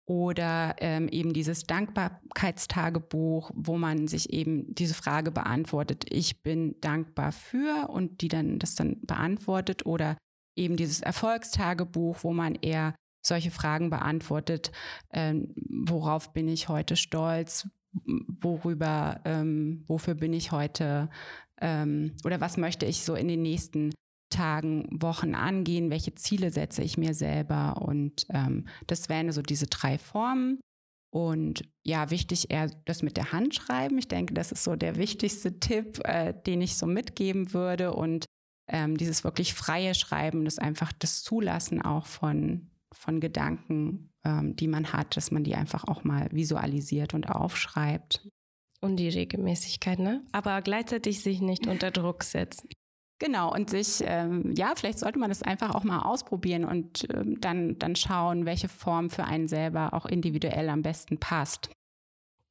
oder 0.06 0.76
ähm, 0.78 1.08
eben 1.08 1.32
dieses 1.32 1.64
Dankbarkeitstagebuch, 1.64 3.50
wo 3.54 3.76
man 3.76 4.06
sich 4.08 4.32
eben 4.32 4.74
diese 4.74 4.94
Frage 4.94 5.30
beantwortet, 5.30 6.04
ich 6.10 6.42
bin 6.42 6.76
dankbar 6.80 7.32
für 7.32 7.88
und 7.90 8.20
die 8.20 8.28
dann 8.28 8.58
das 8.58 8.74
dann 8.74 9.00
beantwortet 9.02 9.86
oder 9.86 10.16
eben 10.56 10.76
dieses 10.76 11.00
Erfolgstagebuch, 11.00 12.18
wo 12.22 12.32
man 12.32 12.54
eher 12.54 12.94
solche 13.26 13.50
Fragen 13.50 13.90
beantwortet, 13.90 14.72
ähm, 15.10 15.54
worauf 15.56 16.32
bin 16.32 16.48
ich 16.48 16.68
heute 16.68 16.96
stolz, 16.96 17.68
worüber, 18.40 19.20
ähm, 19.24 19.84
wofür 19.86 20.14
bin 20.14 20.32
ich 20.32 20.52
heute 20.52 21.08
ähm, 21.60 22.12
oder 22.24 22.40
was 22.40 22.56
möchte 22.56 22.86
ich 22.86 23.04
so 23.04 23.14
in 23.14 23.28
den 23.28 23.42
nächsten 23.42 23.92
Tagen, 24.30 24.88
Wochen 24.90 25.34
angehen, 25.34 25.90
welche 25.90 26.14
Ziele 26.14 26.50
setze 26.50 26.82
ich 26.82 26.98
mir 26.98 27.14
selber 27.14 27.82
und 27.82 28.26
ähm, 28.30 28.66
das 28.86 29.08
wären 29.08 29.30
so 29.32 29.42
diese 29.42 29.66
drei 29.66 29.96
Formen. 29.98 30.58
Und 31.14 31.62
ja, 31.84 32.10
wichtig 32.10 32.50
eher 32.50 32.68
das 32.86 33.04
mit 33.04 33.16
der 33.16 33.30
Hand 33.30 33.54
schreiben. 33.54 33.96
Ich 33.98 34.08
denke, 34.08 34.34
das 34.34 34.50
ist 34.50 34.64
so 34.64 34.74
der 34.74 34.96
wichtigste 34.96 35.60
Tipp, 35.60 36.00
äh, 36.02 36.34
den 36.34 36.60
ich 36.60 36.76
so 36.76 36.86
mitgeben 36.86 37.52
würde. 37.52 37.92
Und 37.92 38.24
ähm, 38.68 38.96
dieses 38.96 39.22
wirklich 39.22 39.54
freie 39.54 39.94
Schreiben, 39.94 40.44
das 40.44 40.58
einfach 40.58 40.92
das 40.92 41.22
Zulassen 41.22 41.80
auch 41.80 42.06
von, 42.06 42.72
von 42.92 43.20
Gedanken, 43.20 44.10
ähm, 44.24 44.56
die 44.56 44.66
man 44.66 44.92
hat, 44.92 45.16
dass 45.16 45.30
man 45.30 45.44
die 45.44 45.54
einfach 45.54 45.84
auch 45.86 46.02
mal 46.02 46.28
visualisiert 46.32 47.14
und 47.14 47.30
aufschreibt. 47.30 48.28
Und 48.84 48.96
die 48.96 49.08
Regelmäßigkeit, 49.08 49.98
ne? 49.98 50.22
Aber 50.32 50.60
gleichzeitig 50.60 51.22
sich 51.22 51.40
nicht 51.40 51.66
unter 51.66 51.90
Druck 51.90 52.22
setzen. 52.22 52.68
Genau, 53.18 53.50
und 53.50 53.70
sich, 53.70 54.02
ähm, 54.04 54.52
ja, 54.54 54.74
vielleicht 54.76 54.98
sollte 54.98 55.18
man 55.18 55.30
das 55.30 55.42
einfach 55.42 55.74
auch 55.74 55.84
mal 55.84 56.00
ausprobieren 56.00 56.66
und 56.66 57.06
ähm, 57.14 57.40
dann, 57.40 57.78
dann 57.78 57.96
schauen, 57.96 58.44
welche 58.44 58.68
Form 58.68 59.08
für 59.08 59.24
einen 59.24 59.48
selber 59.48 59.94
auch 59.94 60.04
individuell 60.04 60.68
am 60.68 60.82
besten 60.82 61.18
passt. 61.18 61.70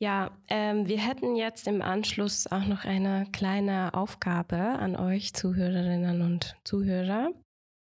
Ja, 0.02 0.32
ähm, 0.48 0.88
wir 0.88 0.98
hätten 0.98 1.36
jetzt 1.36 1.68
im 1.68 1.84
Anschluss 1.84 2.48
auch 2.48 2.66
noch 2.66 2.84
eine 2.84 3.28
kleine 3.32 3.94
Aufgabe 3.94 4.58
an 4.58 4.96
euch 4.96 5.34
Zuhörerinnen 5.36 6.24
und 6.24 6.56
Zuhörer. 6.64 7.30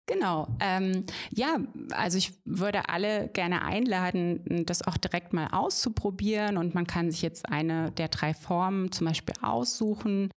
Genau. 0.06 0.48
Ähm, 0.60 1.06
ja, 1.30 1.56
also 1.92 2.18
ich 2.18 2.34
würde 2.44 2.88
alle 2.90 3.28
gerne 3.28 3.62
einladen, 3.62 4.64
das 4.66 4.86
auch 4.86 4.98
direkt 4.98 5.32
mal 5.32 5.48
auszuprobieren 5.50 6.58
und 6.58 6.74
man 6.74 6.86
kann 6.86 7.10
sich 7.10 7.22
jetzt 7.22 7.48
eine 7.48 7.90
der 7.92 8.08
drei 8.08 8.34
Formen 8.34 8.92
zum 8.92 9.06
Beispiel 9.06 9.34
aussuchen. 9.40 10.30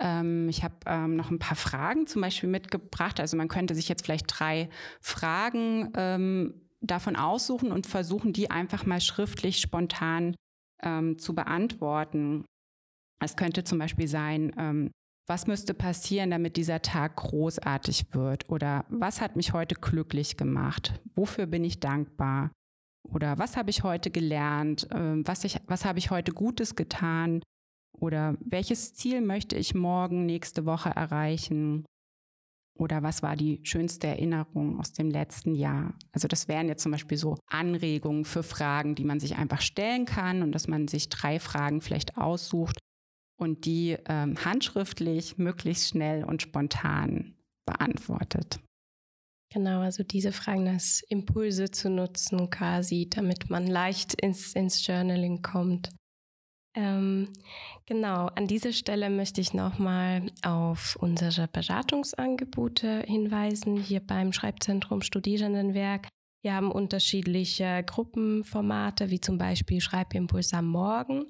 Ähm, 0.00 0.48
ich 0.48 0.62
habe 0.62 0.76
ähm, 0.86 1.16
noch 1.16 1.30
ein 1.30 1.40
paar 1.40 1.56
Fragen 1.56 2.06
zum 2.06 2.22
Beispiel 2.22 2.48
mitgebracht. 2.48 3.18
Also 3.18 3.36
man 3.36 3.48
könnte 3.48 3.74
sich 3.74 3.88
jetzt 3.88 4.04
vielleicht 4.04 4.26
drei 4.28 4.68
Fragen 5.00 5.92
ähm, 5.96 6.68
davon 6.80 7.16
aussuchen 7.16 7.72
und 7.72 7.88
versuchen, 7.88 8.32
die 8.32 8.52
einfach 8.52 8.86
mal 8.86 9.00
schriftlich 9.00 9.58
spontan 9.60 10.36
ähm, 10.82 11.18
zu 11.18 11.34
beantworten. 11.34 12.44
Es 13.20 13.36
könnte 13.36 13.64
zum 13.64 13.78
Beispiel 13.78 14.06
sein, 14.06 14.54
ähm, 14.56 14.90
was 15.28 15.46
müsste 15.46 15.74
passieren, 15.74 16.30
damit 16.30 16.56
dieser 16.56 16.80
Tag 16.80 17.16
großartig 17.16 18.14
wird? 18.14 18.48
Oder 18.48 18.86
was 18.88 19.20
hat 19.20 19.36
mich 19.36 19.52
heute 19.52 19.74
glücklich 19.74 20.38
gemacht? 20.38 21.00
Wofür 21.14 21.46
bin 21.46 21.64
ich 21.64 21.80
dankbar? 21.80 22.50
Oder 23.02 23.38
was 23.38 23.56
habe 23.56 23.70
ich 23.70 23.82
heute 23.82 24.10
gelernt? 24.10 24.88
Ähm, 24.90 25.26
was, 25.26 25.44
ich, 25.44 25.58
was 25.66 25.84
habe 25.84 25.98
ich 25.98 26.10
heute 26.10 26.32
Gutes 26.32 26.76
getan? 26.76 27.42
Oder 27.92 28.36
welches 28.40 28.94
Ziel 28.94 29.20
möchte 29.20 29.56
ich 29.56 29.74
morgen, 29.74 30.24
nächste 30.24 30.64
Woche 30.64 30.90
erreichen? 30.90 31.84
Oder 32.78 33.02
was 33.02 33.22
war 33.22 33.36
die 33.36 33.60
schönste 33.64 34.06
Erinnerung 34.06 34.78
aus 34.78 34.92
dem 34.92 35.10
letzten 35.10 35.54
Jahr? 35.54 35.94
Also 36.12 36.28
das 36.28 36.48
wären 36.48 36.68
jetzt 36.68 36.82
zum 36.82 36.92
Beispiel 36.92 37.18
so 37.18 37.36
Anregungen 37.50 38.24
für 38.24 38.42
Fragen, 38.42 38.94
die 38.94 39.04
man 39.04 39.20
sich 39.20 39.36
einfach 39.36 39.60
stellen 39.60 40.06
kann 40.06 40.42
und 40.42 40.52
dass 40.52 40.68
man 40.68 40.88
sich 40.88 41.08
drei 41.08 41.40
Fragen 41.40 41.80
vielleicht 41.80 42.16
aussucht 42.16 42.78
und 43.38 43.64
die 43.64 43.96
ähm, 44.06 44.44
handschriftlich 44.44 45.38
möglichst 45.38 45.90
schnell 45.90 46.24
und 46.24 46.42
spontan 46.42 47.34
beantwortet. 47.66 48.60
Genau, 49.50 49.80
also 49.80 50.02
diese 50.02 50.32
Fragen 50.32 50.68
als 50.68 51.02
Impulse 51.08 51.70
zu 51.70 51.88
nutzen 51.88 52.50
quasi, 52.50 53.08
damit 53.08 53.48
man 53.48 53.66
leicht 53.66 54.14
ins, 54.20 54.52
ins 54.52 54.86
Journaling 54.86 55.40
kommt. 55.40 55.88
Ähm, 56.76 57.32
genau, 57.86 58.26
an 58.26 58.46
dieser 58.46 58.72
Stelle 58.72 59.08
möchte 59.08 59.40
ich 59.40 59.54
nochmal 59.54 60.26
auf 60.42 60.96
unsere 61.00 61.48
Beratungsangebote 61.48 63.04
hinweisen, 63.06 63.78
hier 63.78 64.00
beim 64.00 64.32
Schreibzentrum 64.32 65.00
Studierendenwerk. 65.00 66.08
Wir 66.44 66.54
haben 66.54 66.70
unterschiedliche 66.70 67.82
Gruppenformate, 67.84 69.10
wie 69.10 69.20
zum 69.20 69.38
Beispiel 69.38 69.80
Schreibimpuls 69.80 70.52
am 70.52 70.66
Morgen 70.66 71.24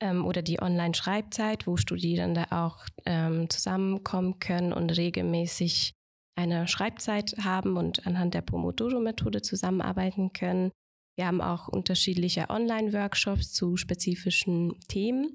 ähm, 0.00 0.24
oder 0.24 0.42
die 0.42 0.60
Online-Schreibzeit, 0.60 1.66
wo 1.66 1.76
Studierende 1.76 2.52
auch 2.52 2.86
ähm, 3.04 3.48
zusammenkommen 3.50 4.38
können 4.38 4.72
und 4.72 4.90
regelmäßig 4.90 5.92
eine 6.36 6.68
Schreibzeit 6.68 7.34
haben 7.42 7.76
und 7.76 8.06
anhand 8.06 8.34
der 8.34 8.42
Pomodoro-Methode 8.42 9.42
zusammenarbeiten 9.42 10.32
können. 10.32 10.70
Wir 11.16 11.26
haben 11.26 11.40
auch 11.40 11.66
unterschiedliche 11.66 12.48
Online-Workshops 12.48 13.52
zu 13.52 13.76
spezifischen 13.76 14.78
Themen 14.86 15.34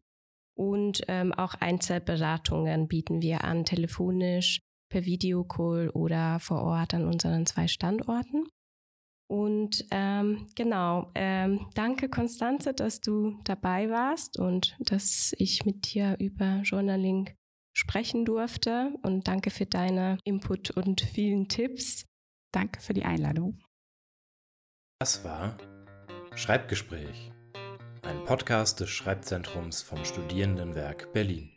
und 0.55 1.01
ähm, 1.07 1.33
auch 1.33 1.55
Einzelberatungen 1.55 2.87
bieten 2.87 3.21
wir 3.21 3.43
an, 3.43 3.65
telefonisch, 3.65 4.59
per 4.89 5.05
Videocall 5.05 5.89
oder 5.89 6.39
vor 6.39 6.61
Ort 6.61 6.93
an 6.93 7.05
unseren 7.05 7.45
zwei 7.45 7.67
Standorten. 7.67 8.47
Und 9.33 9.87
ähm, 9.89 10.45
genau, 10.53 11.09
ähm, 11.15 11.65
danke 11.73 12.07
Konstanze, 12.07 12.71
dass 12.71 13.01
du 13.01 13.39
dabei 13.45 13.89
warst 13.89 14.37
und 14.37 14.75
dass 14.77 15.33
ich 15.39 15.65
mit 15.65 15.91
dir 15.91 16.17
über 16.19 16.61
Journaling 16.63 17.35
sprechen 17.75 18.25
durfte. 18.25 18.93
Und 19.01 19.27
danke 19.27 19.49
für 19.49 19.65
deine 19.65 20.19
Input 20.23 20.69
und 20.69 21.01
vielen 21.01 21.47
Tipps. 21.47 22.05
Danke 22.53 22.79
für 22.79 22.93
die 22.93 23.05
Einladung. 23.05 23.59
Das 24.99 25.25
war 25.25 25.57
Schreibgespräch, 26.35 27.31
ein 28.03 28.23
Podcast 28.25 28.81
des 28.81 28.91
Schreibzentrums 28.91 29.81
vom 29.81 30.05
Studierendenwerk 30.05 31.11
Berlin. 31.11 31.52